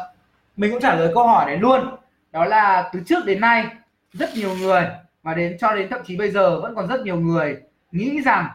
[0.57, 1.89] mình cũng trả lời câu hỏi này luôn.
[2.31, 3.65] Đó là từ trước đến nay
[4.13, 4.87] rất nhiều người
[5.23, 7.57] và đến cho đến thậm chí bây giờ vẫn còn rất nhiều người
[7.91, 8.47] nghĩ rằng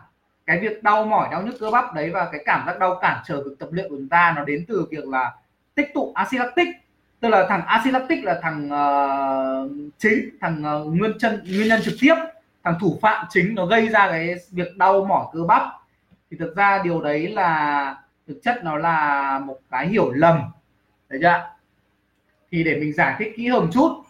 [0.47, 3.23] cái việc đau mỏi đau nhức cơ bắp đấy và cái cảm giác đau cản
[3.27, 5.33] trở việc tập luyện của chúng ta nó đến từ việc là
[5.75, 6.69] tích tụ axit lactic
[7.21, 11.81] tức là thằng axit lactic là thằng uh, chính thằng uh, nguyên chân nguyên nhân
[11.83, 12.15] trực tiếp
[12.65, 15.62] thằng thủ phạm chính nó gây ra cái việc đau mỏi cơ bắp.
[16.31, 17.97] Thì thực ra điều đấy là
[18.27, 20.43] thực chất nó là một cái hiểu lầm.
[21.09, 21.51] Đấy chưa
[22.51, 24.03] thì để mình giải thích kỹ hơn chút.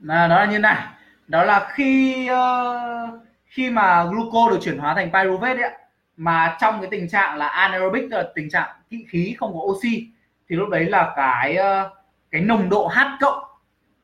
[0.00, 0.86] Là nó là như này.
[1.28, 5.72] Đó là khi uh, khi mà gluco được chuyển hóa thành pyruvate ấy,
[6.16, 9.60] mà trong cái tình trạng là anaerobic tức là tình trạng kỵ khí không có
[9.60, 10.08] oxy
[10.48, 11.92] thì lúc đấy là cái uh,
[12.30, 13.44] cái nồng độ H cộng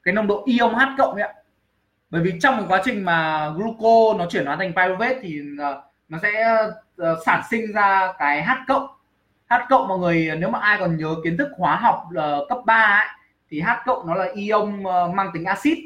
[0.09, 1.35] cái nồng độ ion H cộng ấy ạ.
[2.11, 5.83] Bởi vì trong cái quá trình mà gluco nó chuyển hóa thành pyruvate thì ờ,
[6.09, 6.59] nó sẽ
[6.97, 8.87] ờ, sản sinh ra cái H cộng.
[9.51, 12.59] H cộng mọi người nếu mà ai còn nhớ kiến thức hóa học uh, cấp
[12.67, 13.07] 3 ấy,
[13.51, 14.83] thì H cộng nó là ion
[15.15, 15.79] mang tính axit.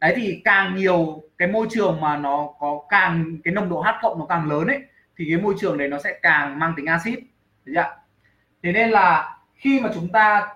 [0.00, 3.88] Đấy thì càng nhiều cái môi trường mà nó có càng cái nồng độ H
[4.02, 4.80] cộng nó càng lớn ấy
[5.16, 7.18] thì cái môi trường đấy nó sẽ càng mang tính axit.
[8.62, 10.48] Thế nên là khi mà chúng ta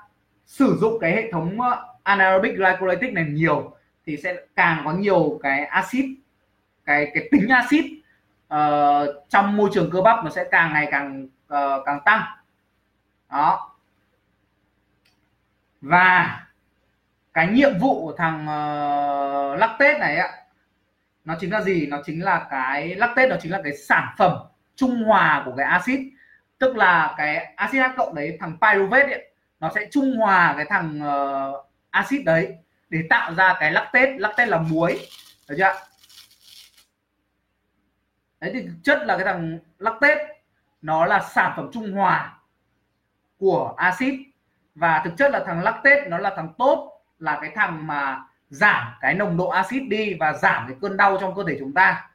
[0.47, 1.59] sử dụng cái hệ thống
[2.07, 3.77] anaerobic glycolytic này nhiều
[4.07, 6.05] thì sẽ càng có nhiều cái axit
[6.85, 8.03] cái cái tính axit uh,
[8.49, 12.23] ờ, trong môi trường cơ bắp nó sẽ càng ngày càng uh, càng tăng.
[13.31, 13.77] Đó.
[15.81, 16.41] Và
[17.33, 20.29] cái nhiệm vụ của thằng uh, lactate này ạ
[21.25, 21.87] nó chính là gì?
[21.87, 24.33] Nó chính là cái lactate nó chính là cái sản phẩm
[24.77, 26.01] trung hòa của cái axit
[26.59, 29.31] tức là cái axit H cộng đấy thằng pyruvate ấy,
[29.61, 31.66] nó sẽ trung hòa cái thằng uh,
[31.97, 32.57] axit đấy
[32.89, 34.19] để tạo ra cái lactate.
[34.19, 35.09] Lactate là muối,
[35.49, 35.73] được chưa
[38.41, 40.41] đấy thì thực chất là cái thằng lactate,
[40.83, 42.39] nó là sản phẩm trung hòa
[43.39, 44.15] của axit
[44.75, 48.93] và thực chất là thằng lactate nó là thằng tốt, là cái thằng mà giảm
[49.01, 52.11] cái nồng độ axit đi và giảm cái cơn đau trong cơ thể chúng ta.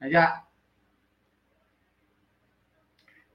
[0.00, 0.36] Được chưa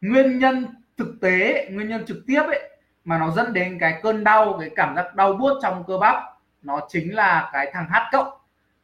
[0.02, 0.66] nguyên nhân
[0.98, 2.75] thực tế, nguyên nhân trực tiếp ấy
[3.06, 6.16] mà nó dẫn đến cái cơn đau, cái cảm giác đau buốt trong cơ bắp,
[6.62, 8.28] nó chính là cái thằng H cộng,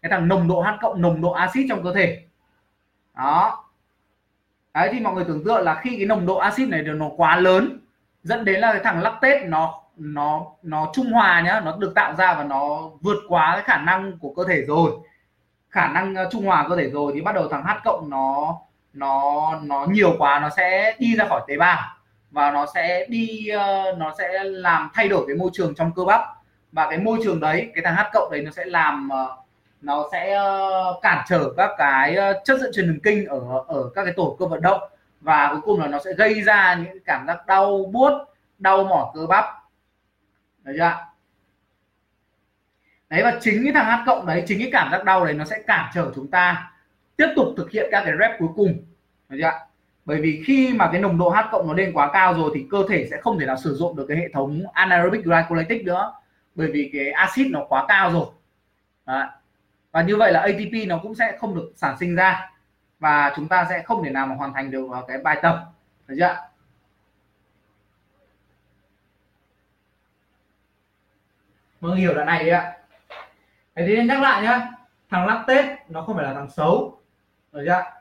[0.01, 2.23] cái thằng nồng độ H cộng, nồng độ axit trong cơ thể.
[3.17, 3.65] Đó.
[4.73, 7.35] Đấy, thì mọi người tưởng tượng là khi cái nồng độ axit này nó quá
[7.35, 7.79] lớn,
[8.23, 12.15] dẫn đến là cái thằng lactate nó nó nó trung hòa nhá, nó được tạo
[12.15, 14.91] ra và nó vượt quá cái khả năng của cơ thể rồi.
[15.69, 18.57] Khả năng ờ, trung hòa cơ thể rồi thì bắt đầu thằng H cộng nó
[18.93, 21.79] nó nó nhiều quá, nó sẽ đi ra khỏi tế bào
[22.31, 26.03] và nó sẽ đi uh, nó sẽ làm thay đổi cái môi trường trong cơ
[26.03, 26.21] bắp.
[26.71, 29.29] Và cái môi trường đấy cái thằng H cộng đấy nó sẽ làm uh,
[29.81, 34.03] nó sẽ uh, cản trở các cái chất dẫn truyền thần kinh ở ở các
[34.03, 34.81] cái tổ cơ vận động.
[35.21, 38.11] Và cuối cùng là nó sẽ gây ra những cảm giác đau buốt
[38.59, 39.45] đau mỏi cơ bắp.
[40.63, 40.91] Đấy chưa
[43.09, 45.45] đấy và chính cái thằng H cộng đấy chính cái cảm giác đau đấy nó
[45.45, 46.71] sẽ cản trở chúng ta
[47.17, 48.85] tiếp tục thực hiện các cái rep cuối cùng.
[49.29, 49.70] Được chưa
[50.05, 52.65] bởi vì khi mà cái nồng độ H cộng nó lên quá cao rồi thì
[52.71, 56.13] cơ thể sẽ không thể nào sử dụng được cái hệ thống anaerobic glycolytic nữa.
[56.55, 58.25] Bởi vì cái axit nó quá cao rồi.
[59.05, 59.27] Đấy.
[59.91, 62.51] và như vậy là ATP nó cũng sẽ không được sản sinh ra.
[62.99, 65.65] Và chúng ta sẽ không thể nào mà hoàn thành được cái bài tập.
[66.07, 66.35] Được chưa
[71.81, 72.77] mọi vâng, hiểu đoạn này đi ạ.
[73.75, 74.71] Thế nên nhắc lại nhá.
[75.09, 76.99] Thằng lactate nó không phải là thằng xấu.
[77.51, 78.00] Được chưa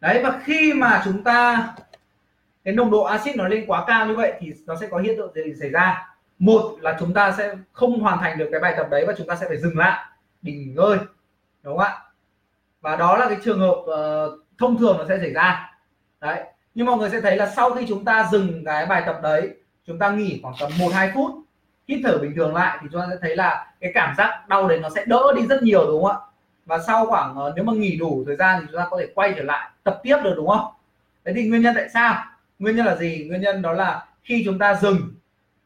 [0.00, 1.68] đấy và khi mà chúng ta
[2.64, 5.16] cái nồng độ axit nó lên quá cao như vậy thì nó sẽ có hiện
[5.16, 6.08] tượng gì xảy ra?
[6.38, 9.26] Một là chúng ta sẽ không hoàn thành được cái bài tập đấy và chúng
[9.26, 10.04] ta sẽ phải dừng lại.
[10.42, 10.98] Để nghỉ ngơi
[11.62, 11.98] đúng không ạ?
[12.80, 15.72] Và đó là cái trường hợp uh, thông thường nó sẽ xảy ra.
[16.20, 16.42] Đấy
[16.74, 19.50] nhưng mọi người sẽ thấy là sau khi chúng ta dừng cái bài tập đấy
[19.86, 21.30] chúng ta nghỉ khoảng tầm một hai phút
[21.88, 24.68] hít thở bình thường lại thì chúng ta sẽ thấy là cái cảm giác đau
[24.68, 26.26] đấy nó sẽ đỡ đi rất nhiều đúng không ạ?
[26.70, 29.06] Và sau khoảng uh, nếu mà nghỉ đủ thời gian thì chúng ta có thể
[29.14, 30.72] quay trở lại tập tiếp được đúng không?
[31.24, 32.24] Thế thì nguyên nhân tại sao?
[32.58, 33.26] Nguyên nhân là gì?
[33.28, 35.14] Nguyên nhân đó là khi chúng ta dừng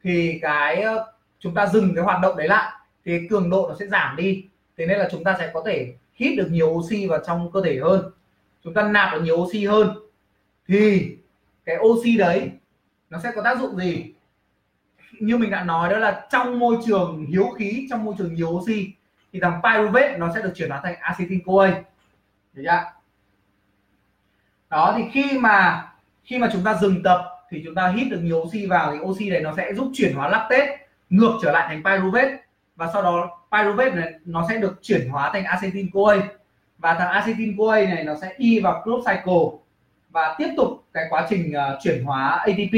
[0.03, 1.07] thì cái uh,
[1.41, 2.73] chúng ta dừng cái hoạt động đấy lại
[3.05, 4.45] thì cường độ nó sẽ giảm đi.
[4.77, 7.63] Thế nên là chúng ta sẽ có thể hít được nhiều oxy vào trong cơ
[7.65, 8.11] thể hơn.
[8.65, 9.95] Chúng ta nạp được nhiều oxy hơn
[10.69, 11.17] thì
[11.65, 12.51] cái oxy đấy
[13.11, 14.13] nó sẽ có tác dụng gì?
[15.21, 18.49] Như mình đã nói đó là trong môi trường hiếu khí trong môi trường nhiều
[18.49, 18.91] oxy
[19.35, 21.70] thì thằng pyruvate nó sẽ được chuyển hóa thành acetyl CoA
[22.53, 22.82] được chưa
[24.70, 25.87] đó thì khi mà
[26.24, 28.99] khi mà chúng ta dừng tập thì chúng ta hít được nhiều oxy vào thì
[28.99, 30.78] oxy này nó sẽ giúp chuyển hóa lactate
[31.11, 32.37] ngược trở lại thành pyruvate.
[32.76, 36.16] Và sau đó pyruvate này nó sẽ được chuyển hóa thành acetyl CoA
[36.78, 39.59] và thằng acetyl CoA này nó sẽ đi vào Krebs cycle
[40.11, 42.72] và tiếp tục cái quá trình uh, chuyển hóa ATP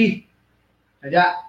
[1.01, 1.46] được chưa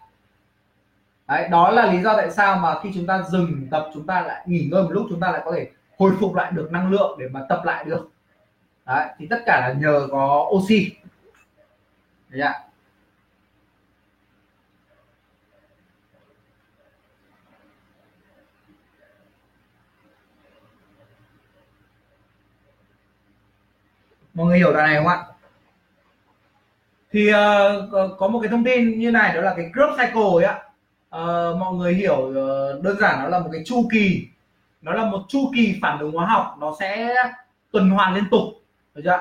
[1.27, 4.21] Đấy, đó là lý do tại sao mà khi chúng ta dừng tập chúng ta
[4.21, 6.91] lại nghỉ ngơi một lúc chúng ta lại có thể hồi phục lại được năng
[6.91, 8.09] lượng để mà tập lại được.
[8.85, 10.91] Đấy, thì tất cả là nhờ có oxy.
[12.29, 12.53] Đấy ạ.
[24.33, 25.25] mọi người hiểu đoạn này không ạ?
[27.11, 30.43] Thì uh, có một cái thông tin như này đó là cái crop cycle ấy
[30.43, 30.66] ạ
[31.15, 34.27] uh, mọi người hiểu uh, đơn giản nó là một cái chu kỳ.
[34.81, 37.15] Nó là một chu kỳ phản ứng hóa học nó sẽ
[37.71, 38.43] tuần hoàn liên tục
[38.95, 39.19] được chưa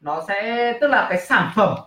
[0.00, 1.78] nó sẽ tức là cái sản phẩm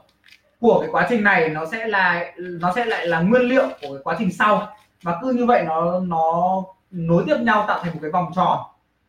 [0.59, 3.93] của cái quá trình này nó sẽ là nó sẽ lại là nguyên liệu của
[3.93, 4.75] cái quá trình sau.
[5.01, 8.59] Và cứ như vậy nó nó nối tiếp nhau tạo thành một cái vòng tròn.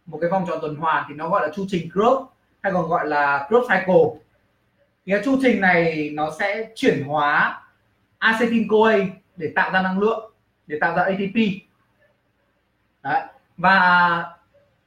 [0.07, 2.23] Một cái vòng tròn tuần hoàn thì nó gọi là chu trình Krebs
[2.63, 4.21] hay còn gọi là Krebs cycle.
[5.07, 7.63] Thì cái chu trình này nó sẽ chuyển hóa
[8.19, 8.97] acetyl CoA
[9.41, 10.33] để tạo ra năng lượng,
[10.67, 11.37] để tạo ra ATP
[13.03, 13.23] Đấy.
[13.57, 14.25] và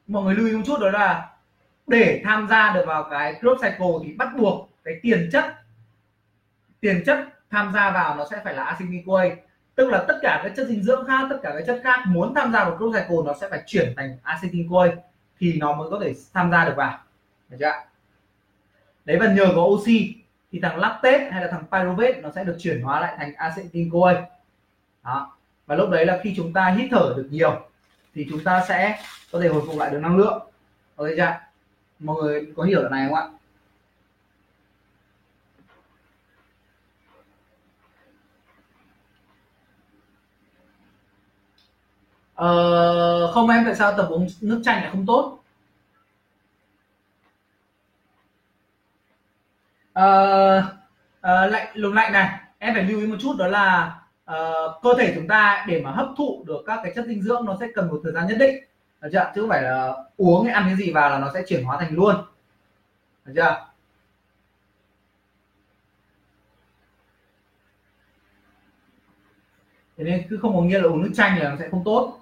[0.08, 1.30] mọi người lưu ý một chút đó là
[1.88, 5.46] để tham gia được vào cái Krebs cycle thì bắt buộc cái tiền chất
[6.80, 9.26] tiền chất tham gia vào nó sẽ phải là acetyl CoA
[9.76, 12.34] tức là tất cả các chất dinh dưỡng khác, tất cả các chất khác muốn
[12.36, 14.88] tham gia vào Krebs cycle nó sẽ phải chuyển thành acetyl CoA
[15.40, 17.00] thì nó mới có thể tham gia được vào.
[17.50, 17.72] Được chưa
[19.06, 20.16] đấy, và nhờ có oxy
[20.52, 23.90] thì thằng lactate hay là thằng pyruvate nó sẽ được chuyển hóa lại thành acetyl
[23.92, 24.26] CoA
[25.04, 25.38] đó.
[25.66, 27.68] Và lúc đấy là khi chúng ta hít thở được nhiều
[28.16, 30.52] thì chúng ta sẽ có thể hồi phục lại được năng lượng.
[30.96, 31.40] Ok chưa?
[32.00, 33.28] Mọi người có hiểu được này không ạ?
[42.36, 45.40] Ờ, không em tại sao tập uống nước chanh lại không tốt?
[49.94, 50.58] Ờ,
[51.20, 54.00] uh, lạnh lùng lạnh này em phải lưu ý một chút đó là
[54.32, 57.46] uh, cơ thể chúng ta để mà hấp thụ được các cái chất dinh dưỡng
[57.46, 58.64] nó sẽ cần một thời gian nhất định.
[59.02, 61.44] Được chưa chứ không phải là uống hay ăn cái gì vào là nó sẽ
[61.48, 62.16] chuyển hóa thành luôn.
[63.26, 63.74] Được chưa
[69.98, 72.20] thế nên cứ không có nghĩa là uống nước chanh là nó sẽ không tốt.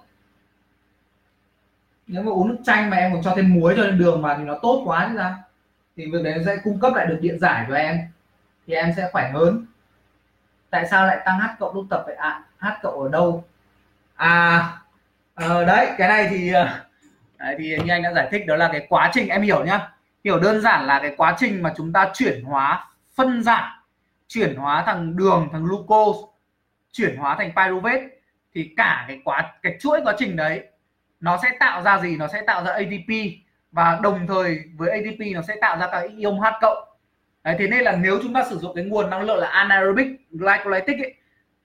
[2.06, 4.38] Nếu mà uống nước chanh mà em còn cho thêm muối cho thêm đường vào
[4.38, 5.36] thì nó tốt quá ra
[5.96, 7.98] thì việc đấy sẽ cung cấp lại được điện giải cho em.
[8.66, 9.66] Thì em sẽ khỏe hơn
[10.72, 12.42] tại sao lại tăng h cộng lúc tập vậy ạ?
[12.58, 13.44] À, h cộng ở đâu?
[14.14, 14.72] À
[15.34, 16.68] ờ, đấy cái này thì ờ,
[17.38, 19.88] đấy, thì như anh đã giải thích đó là cái quá trình em hiểu nhá.
[20.24, 23.70] Hiểu đơn giản là cái quá trình mà chúng ta chuyển hóa phân giải
[24.28, 26.18] chuyển hóa thằng đường thằng glucose
[26.92, 28.02] chuyển hóa thành pyruvate
[28.54, 30.62] thì cả cái quá cái chuỗi quá trình đấy
[31.20, 32.16] nó sẽ tạo ra gì?
[32.16, 33.10] Nó sẽ tạo ra ATP
[33.72, 36.91] và đồng thời với ATP nó sẽ tạo ra các ion H cộng
[37.44, 40.06] Đấy, thế nên là nếu chúng ta sử dụng cái nguồn năng lượng là anaerobic
[40.30, 41.14] glycolytic ấy,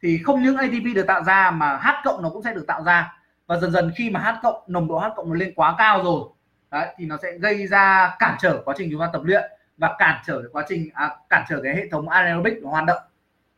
[0.01, 2.84] thì không những ATP được tạo ra mà H cộng nó cũng sẽ được tạo
[2.84, 3.13] ra.
[3.47, 6.03] Và dần dần khi mà H cộng nồng độ H cộng nó lên quá cao
[6.03, 6.30] rồi
[6.71, 9.43] đấy, thì nó sẽ gây ra cản trở quá trình chúng ta tập luyện
[9.78, 13.01] và cản trở quá trình à, cản trở cái hệ thống anaerobic nó hoạt động.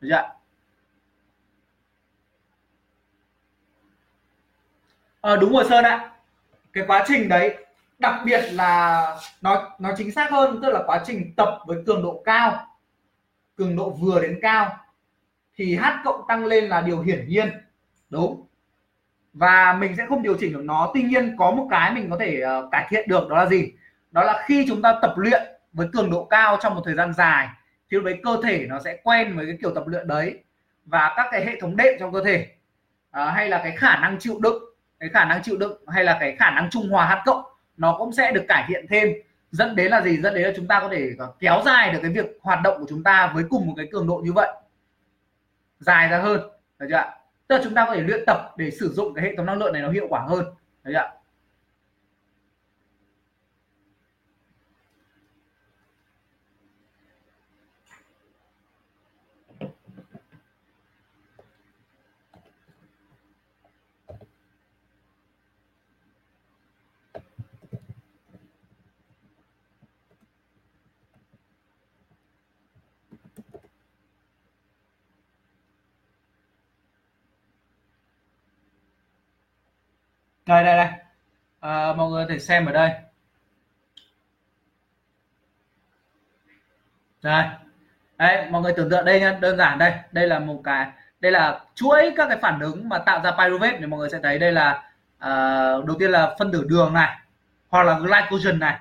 [0.02, 0.30] Được chưa
[5.22, 6.12] à, đúng rồi sơn ạ.
[6.74, 7.66] Cái quá trình đấy
[8.00, 9.06] đặc biệt là
[9.42, 12.66] nói nói chính xác hơn tức là quá trình tập với cường độ cao
[13.56, 14.78] cường độ vừa đến cao
[15.56, 17.50] thì h cộng tăng lên là điều hiển nhiên.
[18.10, 18.48] Đúng.
[19.34, 20.92] Và mình sẽ không điều chỉnh được nó.
[20.94, 23.72] Tuy nhiên có một cái mình có thể uh, cải thiện được đó là gì?
[24.12, 25.42] Đó là khi chúng ta tập luyện
[25.74, 27.48] với cường độ cao trong một thời gian dài
[27.92, 30.44] thì lúc đấy cơ thể nó sẽ quen với cái kiểu tập luyện đấy
[30.86, 32.48] và các cái hệ thống đệm trong cơ thể
[33.10, 34.64] uh, hay là cái khả năng chịu đựng
[35.00, 37.44] cái khả năng chịu đựng hay là cái khả năng trung hòa h cộng
[37.80, 39.08] nó cũng sẽ được cải thiện thêm.
[39.52, 40.18] Dẫn đến là gì?
[40.18, 41.10] Dẫn đến là chúng ta có thể
[41.40, 44.08] kéo dài được cái việc hoạt động của chúng ta với cùng một cái cường
[44.08, 44.50] độ như vậy.
[45.80, 46.42] Dài ra hơn
[46.80, 47.04] được chưa
[47.50, 49.58] tức là chúng ta có thể luyện tập để sử dụng cái hệ thống năng
[49.58, 50.46] lượng này nó hiệu quả hơn
[50.84, 51.19] được chưa
[80.50, 80.88] đây đây đây.
[81.60, 82.92] À, mọi người thể xem ở đây.
[87.22, 87.46] Đây.
[88.18, 89.94] Đấy mọi người tưởng tượng đây nhá đơn giản đây.
[90.12, 93.78] Đây là một cái đây là chuỗi các cái phản ứng mà tạo ra pyruvate
[93.80, 94.84] thì mọi người sẽ thấy đây là
[95.18, 97.18] uh, đầu tiên là phân tử đường này
[97.70, 98.80] hoặc là glycogen này.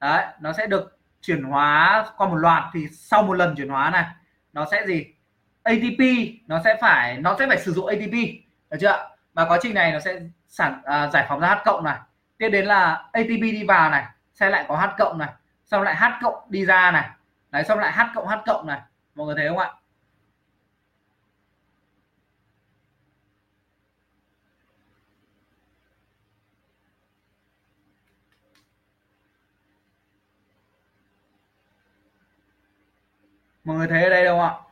[0.00, 2.62] Đấy nó sẽ được chuyển hóa qua một loạt.
[2.74, 4.04] Thì sau một lần chuyển hóa này
[4.52, 5.06] nó sẽ gì?
[5.62, 6.00] ATP
[6.46, 8.12] nó sẽ phải nó sẽ phải sử dụng ATP
[8.70, 9.15] được chưa?
[9.36, 11.98] Và quá trình này nó sẽ sản à, giải phóng ra H cộng này.
[12.38, 15.28] Tiếp đến là ATP đi vào này sẽ lại có H cộng này.
[15.66, 17.10] Xong lại H cộng đi ra này.
[17.50, 18.80] Đấy xong lại H cộng H cộng này.
[19.14, 19.70] Mọi người thấy không ạ?
[33.64, 34.65] Mọi người thấy ở đây không ạ?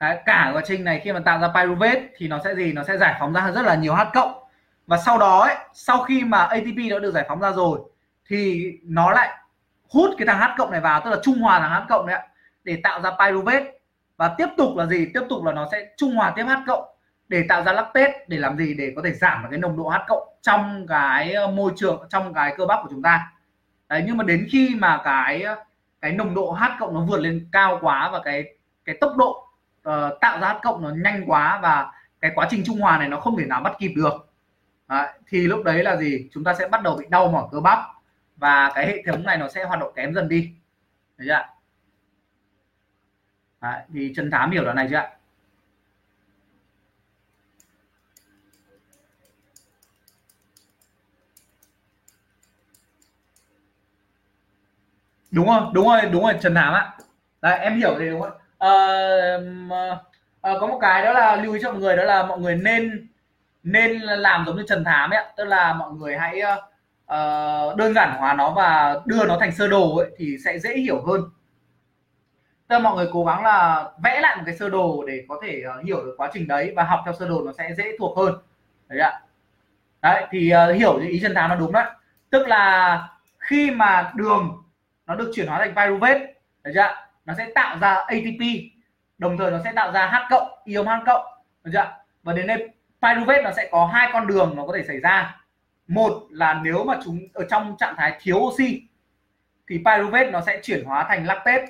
[0.00, 2.72] Đấy, cả quá trình này khi mà tạo ra pyruvate thì nó sẽ gì?
[2.72, 4.32] Nó sẽ giải phóng ra rất là nhiều H cộng.
[4.86, 7.80] Và sau đó ấy, sau khi mà ATP đã được giải phóng ra rồi
[8.26, 9.38] thì nó lại
[9.90, 12.16] hút cái thằng H cộng này vào tức là trung hòa thằng H cộng đấy
[12.16, 12.26] ạ
[12.64, 13.72] để tạo ra pyruvate.
[14.16, 15.06] Và tiếp tục là gì?
[15.14, 16.84] Tiếp tục là nó sẽ trung hòa tiếp H cộng
[17.28, 18.74] để tạo ra lactate để làm gì?
[18.74, 22.34] Để có thể giảm cái nồng độ H cộng trong cái ờ, môi trường trong
[22.34, 23.32] cái cơ bắp của chúng ta.
[23.88, 25.56] Đấy nhưng mà đến khi mà cái ờ,
[26.00, 28.44] cái nồng độ H cộng nó vượt lên cao quá và cái
[28.84, 29.47] cái tốc độ
[29.88, 33.20] uh, tạo ra cộng nó nhanh quá và cái quá trình trung hòa này nó
[33.20, 34.12] không thể nào bắt kịp được.
[34.88, 36.28] Đấy, thì lúc đấy là gì?
[36.32, 37.78] Chúng ta sẽ bắt đầu bị đau mỏi cơ bắp
[38.36, 40.52] và cái hệ thống này nó sẽ hoạt động kém dần đi.
[41.18, 41.46] Thấy chưa
[43.60, 45.10] đấy, thì chân thám hiểu đoạn này chưa ạ?
[55.30, 56.96] Đúng rồi đúng rồi đúng rồi trần thám ạ.
[57.40, 58.32] Đấy em hiểu thì đúng không?
[58.58, 58.70] À,
[60.42, 62.56] à, có một cái đó là lưu ý cho mọi người đó là mọi người
[62.56, 63.08] nên
[63.62, 66.42] nên làm giống như trần thám ấy tức là mọi người hãy
[67.14, 70.76] uh, đơn giản hóa nó và đưa nó thành sơ đồ ấy thì sẽ dễ
[70.76, 71.20] hiểu hơn.
[72.68, 75.40] Tức là mọi người cố gắng là vẽ lại một cái sơ đồ để có
[75.42, 77.96] thể uh, hiểu được quá trình đấy và học theo sơ đồ nó sẽ dễ
[77.98, 78.34] thuộc hơn.
[78.88, 79.20] Đấy ạ.
[80.02, 81.84] Đấy thì uh, hiểu ý trần thám nó đúng đấy.
[82.30, 84.62] Tức là khi mà đường
[85.06, 88.42] nó được chuyển hóa thành pyruvate đấy chưa nó sẽ tạo ra ATP
[89.18, 91.24] đồng thời nó sẽ tạo ra H cộng ion H cộng.
[91.64, 92.68] Được chưa và đến đây,
[93.02, 95.40] pyruvate nó sẽ có hai con đường nó có thể xảy ra.
[95.88, 98.82] Một là nếu mà chúng, ở trong trạng thái thiếu oxy,
[99.68, 101.66] thì pyruvate nó sẽ chuyển hóa thành lactate.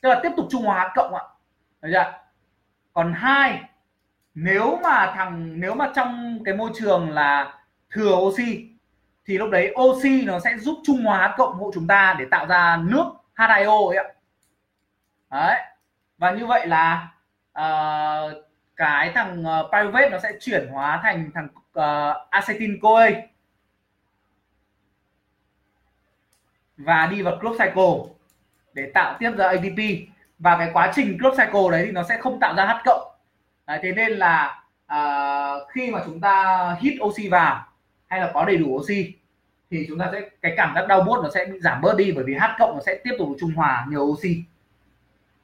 [0.00, 1.22] Tức là tiếp tục trung hòa H cộng ạ.
[1.82, 2.18] Được chưa
[2.92, 3.60] còn hai,
[4.34, 7.54] nếu mà thằng, nếu mà trong cái môi trường là
[7.90, 8.68] thừa oxy,
[9.26, 12.46] thì lúc đấy oxy nó sẽ giúp trung hòa cộng hộ chúng ta để tạo
[12.46, 13.04] ra nước
[13.36, 14.04] H2O ấy ạ
[15.32, 15.60] đấy.
[16.18, 17.08] Và như vậy là
[17.58, 18.32] uh,
[18.76, 23.10] cái thằng ờ, uh, pyruvate nó sẽ chuyển hóa thành thằng ờ, uh, acetyl CoA.
[26.76, 28.14] Và đi vào close cycle
[28.72, 29.78] để tạo tiếp ra ATP
[30.38, 33.12] và cái quá trình close cycle đấy thì nó sẽ không tạo ra H cộng.
[33.66, 34.62] Đấy, thế nên là
[34.92, 37.66] uh, khi mà chúng ta hít oxy vào
[38.06, 39.14] hay là có đầy đủ oxy
[39.70, 42.12] thì chúng ta sẽ cái cảm giác đau buốt nó sẽ bị giảm bớt đi
[42.12, 44.44] bởi vì H cộng nó sẽ tiếp tục trung hòa nhiều oxy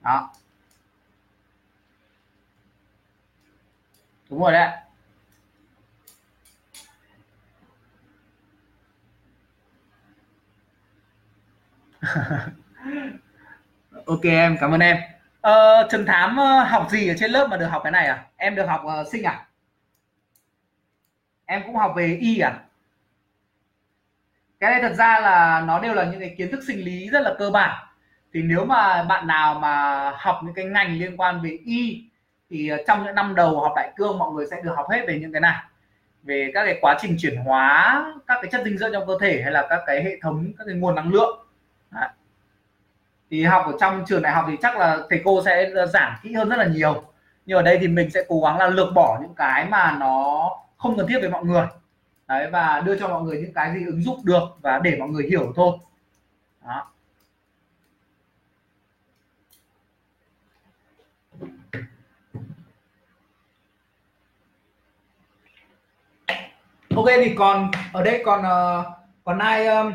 [0.01, 0.31] đó.
[4.31, 4.71] Đúng rồi đấy.
[14.07, 14.97] Ok em cảm ơn em.
[15.41, 18.27] Ờ, Trần Thám ờ, học gì ở trên lớp mà được học cái này à?
[18.37, 19.47] Em được học uh, sinh à?
[21.47, 22.61] Em cũng học về y à?
[24.61, 27.21] Cái này thật ra là nó đều là những cái kiến thức sinh lý rất
[27.21, 27.88] là cơ bản
[28.35, 32.05] thì nếu mà bạn nào mà học những cái ngành liên quan về y,
[32.51, 35.05] thì ờ, trong những năm đầu học đại cương mọi người sẽ được học hết
[35.09, 35.57] về những cái này.
[36.23, 39.43] Về các cái quá trình chuyển hóa, các cái chất dinh dưỡng trong cơ thể
[39.43, 41.45] hay là các cái hệ thống, các cái nguồn năng lượng.
[41.91, 42.09] Đấy.
[43.31, 46.17] thì học ở trong trường đại học thì chắc là thầy cô sẽ ờ, giảng
[46.23, 47.05] kỹ hơn rất là nhiều.
[47.47, 50.51] Nhưng ở đây thì mình sẽ cố gắng là lược bỏ những cái mà nó
[50.77, 51.67] không cần thiết với mọi người.
[52.29, 55.09] Đấy, và đưa cho mọi người những cái gì ứng dụng được và để mọi
[55.09, 55.79] người hiểu thôi.
[56.65, 56.87] Đó.
[66.97, 68.87] Ok thì còn ở đây còn uh,
[69.25, 69.93] còn ai um,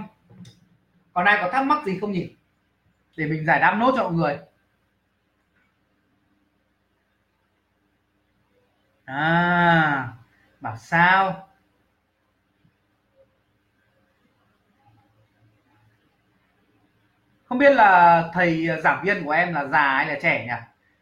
[1.13, 2.35] còn ai có thắc mắc gì không nhỉ?
[3.17, 4.37] Để mình giải đáp nốt cho mọi người.
[9.05, 10.13] À
[10.59, 11.49] bảo sao?
[17.45, 20.53] Không biết là thầy ờ, giảng viên của em là già hay là trẻ nhỉ?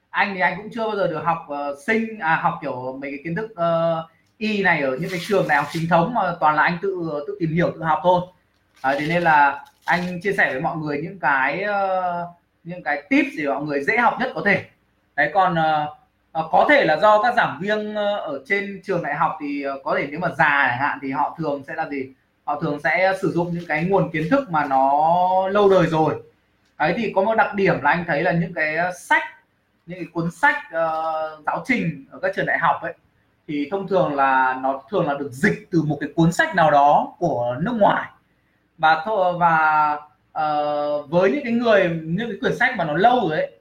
[0.09, 3.11] Anh thì anh cũng chưa bao giờ được học uh, sinh à học kiểu mấy
[3.11, 4.11] cái kiến thức uh,
[4.41, 7.23] y này ở những cái trường đại học chính thống mà toàn là anh tự
[7.27, 8.21] tự tìm hiểu tự học thôi.
[8.81, 12.29] À, thế nên là anh chia sẻ với mọi người những cái uh,
[12.63, 14.65] những cái tips để mọi người dễ học nhất có thể.
[15.15, 19.37] Đấy còn uh, có thể là do các giảng viên ở trên trường đại học
[19.41, 22.09] thì có thể nếu mà già chẳng hạn thì họ thường sẽ là gì?
[22.43, 26.21] Họ thường sẽ sử dụng những cái nguồn kiến thức mà nó lâu đời rồi.
[26.79, 29.23] Đấy thì có một đặc điểm là anh thấy là những cái sách
[29.85, 32.93] những cái cuốn sách uh, giáo trình ở các trường đại học ấy
[33.51, 36.71] thì thông thường là nó thường là được dịch từ một cái cuốn sách nào
[36.71, 38.09] đó của nước ngoài.
[38.77, 39.05] Và
[39.39, 39.93] và
[40.37, 43.51] uh, với những cái người những cái quyển sách mà nó lâu rồi ấy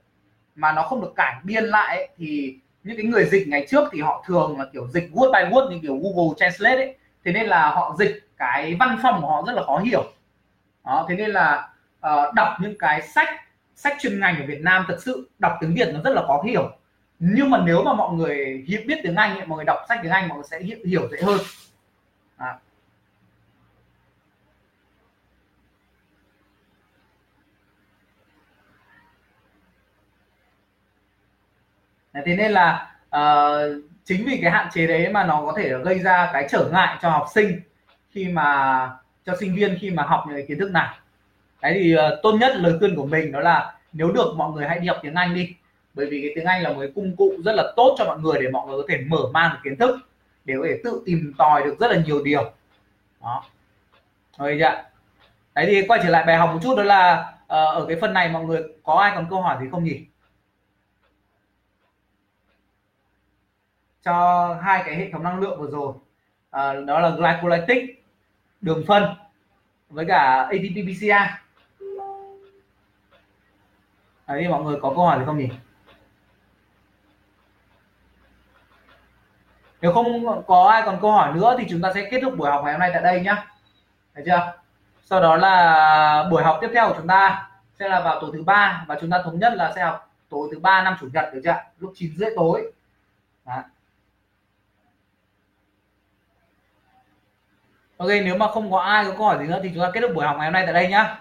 [0.55, 3.89] mà nó không được cải biên lại ấy, thì những cái người dịch ngày trước
[3.91, 6.95] thì họ thường là kiểu dịch word by word như kiểu Google Translate ấy.
[7.25, 10.03] Thế nên là họ dịch cái văn phòng của họ rất là khó hiểu.
[10.85, 11.69] Đó thế nên là
[12.07, 13.29] uh, đọc những cái sách
[13.75, 16.41] sách chuyên ngành ở Việt Nam thật sự đọc tiếng Việt nó rất là khó
[16.45, 16.71] hiểu
[17.23, 19.99] nhưng mà nếu mà mọi người hiểu biết tiếng Anh ấy, mọi người đọc sách
[20.03, 21.39] tiếng Anh mọi người sẽ hiểu, hiểu dễ hơn.
[22.37, 22.57] À.
[32.25, 35.99] thế nên là uh, chính vì cái hạn chế đấy mà nó có thể gây
[35.99, 37.59] ra cái trở ngại cho học sinh
[38.11, 38.89] khi mà
[39.25, 40.97] cho sinh viên khi mà học những cái kiến thức này.
[41.61, 44.67] Đấy thì uh, tốt nhất lời khuyên của mình đó là nếu được mọi người
[44.67, 45.55] hãy đi học tiếng Anh đi
[45.93, 48.19] bởi vì cái tiếng Anh là một cái công cụ rất là tốt cho mọi
[48.19, 49.99] người để mọi người có thể mở mang được kiến thức
[50.45, 52.51] để có thể tự tìm tòi được rất là nhiều điều.
[53.21, 53.43] Đó.
[54.37, 54.83] Rồi chưa
[55.55, 58.13] đấy thì quay trở lại bài học một chút đó là uh, ở cái phần
[58.13, 60.05] này mọi người có ai còn câu hỏi gì không nhỉ?
[64.05, 65.93] Cho hai cái hệ thống năng lượng vừa rồi.
[66.51, 68.03] À, đó là glycolytic
[68.61, 69.03] đường phân
[69.89, 71.41] với cả ATP PCA
[74.27, 75.49] đấy mọi người có câu hỏi gì không nhỉ?
[79.81, 82.49] Nếu không có ai còn câu hỏi nữa thì chúng ta sẽ kết thúc buổi
[82.49, 83.47] học ngày hôm nay tại đây nhá.
[84.15, 84.53] Thấy chưa?
[85.05, 87.49] Sau đó là buổi học tiếp theo của chúng ta
[87.79, 90.49] sẽ là vào tối thứ ba và chúng ta thống nhất là sẽ học tối
[90.51, 92.71] thứ ba năm chủ nhật được chưa lúc 9 rưỡi tối.
[93.45, 93.63] Đó.
[97.97, 100.01] ok nếu mà không có ai có câu hỏi gì nữa thì chúng ta kết
[100.01, 101.17] thúc buổi học ngày hôm nay tại đây nhá.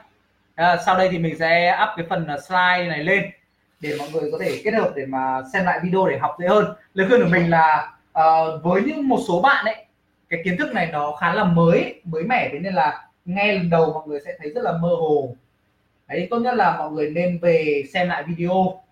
[0.55, 3.31] À, sau đây thì mình sẽ up cái phần à, slide này lên
[3.81, 6.49] để mọi người có thể kết hợp để mà xem lại video để học dễ
[6.49, 6.75] hơn.
[6.95, 9.87] Lời khuyên của mình là uh, với những một số bạn ấy
[10.29, 12.49] cái kiến thức này nó khá là mới mới mẻ.
[12.53, 15.37] Thế nên là nghe lần đầu mọi người sẽ thấy rất là mơ hồ.
[16.09, 18.83] Đấy tốt nhất là mọi người nên về xem lại video.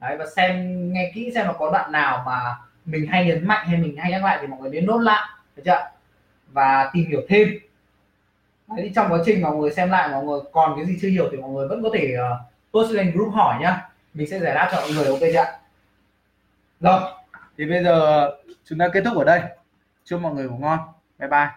[0.00, 3.66] Đấy và xem nghe kỹ xem nó có đoạn nào mà mình hay nhấn mạnh
[3.66, 5.90] hay mình hay nhắc lại thì mọi người nên nốt lại được chưa
[6.52, 7.48] và tìm hiểu thêm.
[8.68, 10.98] Đấy, thì trong quá trình mà mọi người xem lại mọi người còn cái gì
[11.02, 12.38] chưa hiểu thì mọi người vẫn có thể uh,
[12.72, 13.88] post lên group hỏi nhá.
[14.14, 15.58] Mình sẽ giải đáp cho mọi người ok chưa
[16.80, 17.00] rồi
[17.60, 18.30] thì bây giờ
[18.64, 19.40] chúng ta kết thúc ở đây.
[20.04, 20.78] Chúc mọi người ngủ ngon.
[21.18, 21.48] Bye bye.